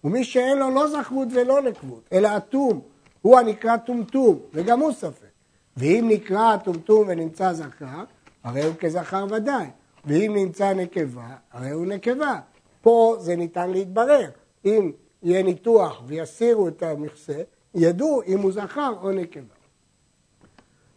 ומי 0.04 0.24
שאין 0.24 0.58
לו 0.58 0.70
לא 0.70 0.88
זכרות 0.88 1.28
ולא 1.34 1.62
נקבות, 1.62 2.02
אלא 2.14 2.38
אטום, 2.38 2.82
הוא 3.22 3.40
הנקרא 3.40 3.78
טומטום, 3.78 4.40
וגם 4.54 4.80
הוא 4.80 4.92
ספק. 4.92 5.32
ואם 5.78 6.06
נקרא 6.10 6.58
טומטום 6.58 7.08
ונמצא 7.08 7.54
זכר, 7.54 8.04
הרי 8.44 8.64
הוא 8.64 8.76
כזכר 8.80 9.26
ודאי. 9.30 9.68
ואם 10.06 10.34
נמצא 10.36 10.74
נקבה, 10.74 11.28
הרי 11.52 11.70
הוא 11.70 11.86
נקבה. 11.86 12.40
פה 12.82 13.16
זה 13.20 13.36
ניתן 13.36 13.70
להתברר. 13.70 14.30
אם 14.66 14.92
יהיה 15.24 15.44
ניתוח 15.44 16.02
ויסירו 16.06 16.68
את 16.68 16.84
המכסה, 16.84 17.42
ידעו 17.76 18.22
אם 18.28 18.40
הוא 18.40 18.52
זכר 18.52 18.94
או 19.02 19.12
נקבה. 19.12 19.56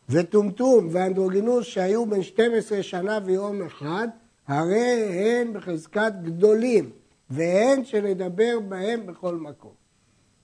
וטומטום 0.08 0.88
ואנדרוגינוס 0.90 1.66
שהיו 1.66 2.06
בין 2.06 2.22
12 2.22 2.82
שנה 2.82 3.18
ויום 3.24 3.62
אחד, 3.62 4.08
הרי 4.48 5.18
הן 5.18 5.52
בחזקת 5.52 6.12
גדולים, 6.22 6.90
והן 7.34 7.84
שנדבר 7.84 8.58
בהם 8.68 9.06
בכל 9.06 9.34
מקום. 9.34 9.72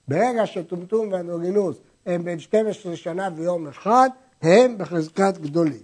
ברגע 0.07 0.45
שטומטום 0.45 1.11
ואנדרוגינוס 1.11 1.81
הם 2.05 2.23
בין 2.23 2.39
12 2.39 2.95
שנה 2.95 3.29
ויום 3.35 3.67
אחד, 3.67 4.09
הם 4.41 4.77
בחזקת 4.77 5.37
גדולים. 5.37 5.83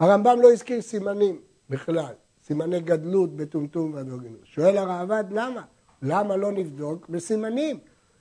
הרמב"ם 0.00 0.38
לא 0.42 0.52
הזכיר 0.52 0.80
סימנים 0.80 1.40
בכלל, 1.70 2.14
סימני 2.42 2.80
גדלות 2.80 3.36
בטומטום 3.36 3.94
ואנדרוגינוס. 3.94 4.40
שואל 4.44 4.78
הרעב"ד 4.78 5.24
למה? 5.30 5.62
למה 6.02 6.36
לא 6.36 6.52
נבדוק 6.52 7.08
בסימנים? 7.08 7.78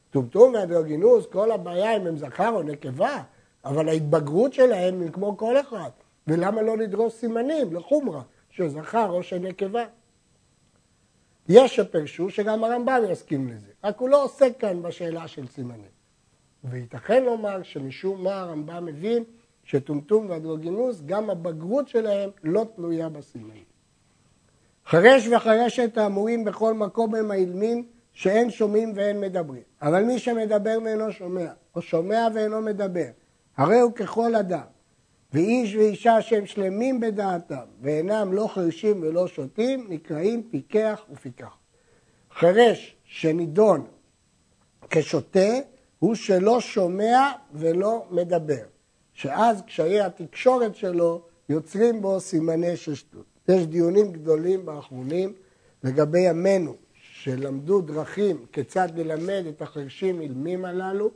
טומטום 0.09 0.53
ואנדרוגינוס, 0.53 1.25
כל 1.25 1.51
הבעיה 1.51 1.97
אם 1.97 2.07
הם 2.07 2.17
זכר 2.17 2.49
או 2.49 2.63
נקבה, 2.63 3.21
אבל 3.65 3.89
ההתבגרות 3.89 4.53
שלהם 4.53 5.01
היא 5.01 5.11
כמו 5.11 5.37
כל 5.37 5.59
אחד. 5.59 5.89
ולמה 6.27 6.61
לא 6.61 6.77
לדרוס 6.77 7.19
סימנים 7.19 7.73
לחומרה, 7.73 8.21
שזכר 8.49 9.09
או 9.09 9.23
שנקבה? 9.23 9.85
יש 11.49 11.75
שפרשו 11.75 12.29
שגם 12.29 12.63
הרמב"ם 12.63 13.01
יסכים 13.11 13.47
לזה, 13.47 13.71
רק 13.83 13.97
הוא 13.99 14.09
לא 14.09 14.23
עוסק 14.23 14.51
כאן 14.59 14.81
בשאלה 14.81 15.27
של 15.27 15.47
סימנים. 15.47 15.91
וייתכן 16.63 17.23
לומר 17.23 17.63
שמשום 17.63 18.23
מה 18.23 18.39
הרמב"ם 18.39 18.85
מבין 18.85 19.23
שטומטום 19.63 20.29
ואנדרוגינוס, 20.29 21.01
גם 21.05 21.29
הבגרות 21.29 21.87
שלהם 21.87 22.29
לא 22.43 22.65
תלויה 22.75 23.09
בסימנים. 23.09 23.63
חרש 24.85 25.27
וחרשת 25.27 25.97
האמורים 25.97 26.43
בכל 26.43 26.73
מקום 26.73 27.15
הם 27.15 27.31
האילמים 27.31 27.87
שאין 28.13 28.49
שומעים 28.49 28.93
ואין 28.95 29.21
מדברים. 29.21 29.61
אבל 29.81 30.03
מי 30.03 30.19
שמדבר 30.19 30.77
ואינו 30.85 31.11
שומע, 31.11 31.47
או 31.75 31.81
שומע 31.81 32.27
ואינו 32.33 32.61
מדבר, 32.61 33.09
הרי 33.57 33.79
הוא 33.79 33.91
ככל 33.91 34.35
אדם. 34.35 34.65
ואיש 35.33 35.75
ואישה 35.75 36.21
שהם 36.21 36.45
שלמים 36.45 36.99
בדעתם 36.99 37.55
ואינם 37.81 38.33
לא 38.33 38.47
חרשים 38.53 39.01
ולא 39.01 39.27
שותים, 39.27 39.85
נקראים 39.89 40.43
פיקח 40.51 41.01
ופיקח. 41.11 41.57
חרש 42.33 42.95
שנידון 43.03 43.85
כשוטה 44.89 45.49
הוא 45.99 46.15
שלא 46.15 46.59
שומע 46.59 47.31
ולא 47.53 48.05
מדבר, 48.11 48.63
שאז 49.13 49.61
קשיי 49.61 50.01
התקשורת 50.01 50.75
שלו 50.75 51.21
יוצרים 51.49 52.01
בו 52.01 52.19
סימני 52.19 52.77
ששטות. 52.77 53.25
יש 53.47 53.67
דיונים 53.67 54.11
גדולים 54.11 54.65
באחרונים 54.65 55.33
לגבי 55.83 56.19
ימינו, 56.19 56.75
שלמדו 56.93 57.81
דרכים 57.81 58.45
כיצד 58.51 58.87
ללמד 58.95 59.43
את 59.49 59.61
החרשים 59.61 60.21
אילמים 60.21 60.65
הללו 60.65 61.11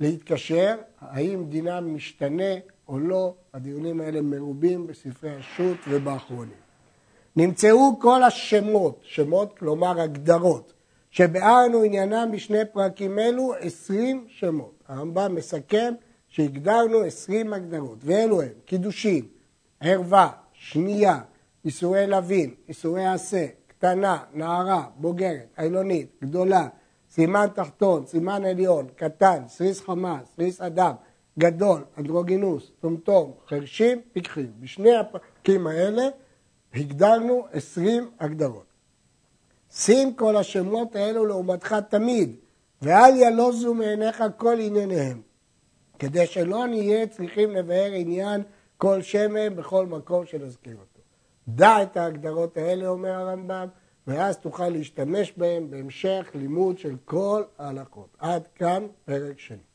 להתקשר, 0.00 0.76
האם 1.00 1.44
דינם 1.48 1.94
משתנה 1.94 2.54
או 2.88 2.98
לא, 2.98 3.34
הדיונים 3.54 4.00
האלה 4.00 4.20
מרובים 4.22 4.86
בספרי 4.86 5.30
השו"ת 5.30 5.78
ובאחרונים. 5.88 6.60
נמצאו 7.36 7.98
כל 8.00 8.22
השמות, 8.22 9.00
שמות 9.02 9.58
כלומר 9.58 10.00
הגדרות, 10.00 10.72
שביארנו 11.10 11.82
עניינם 11.82 12.28
בשני 12.32 12.64
פרקים 12.72 13.18
אלו 13.18 13.54
עשרים 13.60 14.26
שמות. 14.28 14.84
הרמב"ם 14.88 15.34
מסכם 15.34 15.94
שהגדרנו 16.28 16.98
עשרים 16.98 17.52
הגדרות, 17.52 17.98
ואלו 18.00 18.42
הם 18.42 18.48
קידושים, 18.64 19.28
ערווה, 19.80 20.28
שנייה, 20.52 21.20
איסורי 21.64 22.06
לווין, 22.06 22.54
איסורי 22.68 23.06
עשה, 23.06 23.46
קטנה, 23.66 24.18
נערה, 24.34 24.84
בוגרת, 24.96 25.46
עילונית, 25.56 26.08
גדולה, 26.22 26.68
סימן 27.10 27.46
תחתון, 27.54 28.06
סימן 28.06 28.44
עליון, 28.44 28.86
קטן, 28.96 29.42
סריס 29.48 29.80
חמה, 29.80 30.20
סריס 30.36 30.60
אדם, 30.60 30.92
גדול, 31.38 31.84
אנדרוגינוס, 31.98 32.70
טומטום, 32.80 33.32
חרשים, 33.48 34.00
פיקחים. 34.12 34.52
בשני 34.60 34.96
הפרקים 34.96 35.66
האלה 35.66 36.02
הגדרנו 36.74 37.46
עשרים 37.52 38.10
הגדרות. 38.20 38.66
שים 39.72 40.14
כל 40.14 40.36
השמות 40.36 40.96
האלו 40.96 41.26
לעומתך 41.26 41.76
תמיד, 41.88 42.36
ואל 42.82 43.16
ילוזו 43.16 43.74
מעיניך 43.74 44.24
כל 44.36 44.60
ענייניהם, 44.60 45.20
כדי 45.98 46.26
שלא 46.26 46.66
נהיה 46.66 47.06
צריכים 47.06 47.50
לבאר 47.50 47.92
עניין 47.92 48.42
כל 48.76 49.02
שמן 49.02 49.56
בכל 49.56 49.86
מקום 49.86 50.26
שנזכיר 50.26 50.76
אותו. 50.80 51.00
דע 51.48 51.82
את 51.82 51.96
ההגדרות 51.96 52.56
האלה, 52.56 52.88
אומר 52.88 53.12
הרמב"ם, 53.12 53.68
ואז 54.10 54.38
תוכל 54.38 54.68
להשתמש 54.68 55.32
בהם 55.36 55.70
בהמשך 55.70 56.30
לימוד 56.34 56.78
של 56.78 56.96
כל 57.04 57.42
ההלכות. 57.58 58.16
עד 58.18 58.42
כאן 58.54 58.86
פרק 59.04 59.38
שני. 59.38 59.69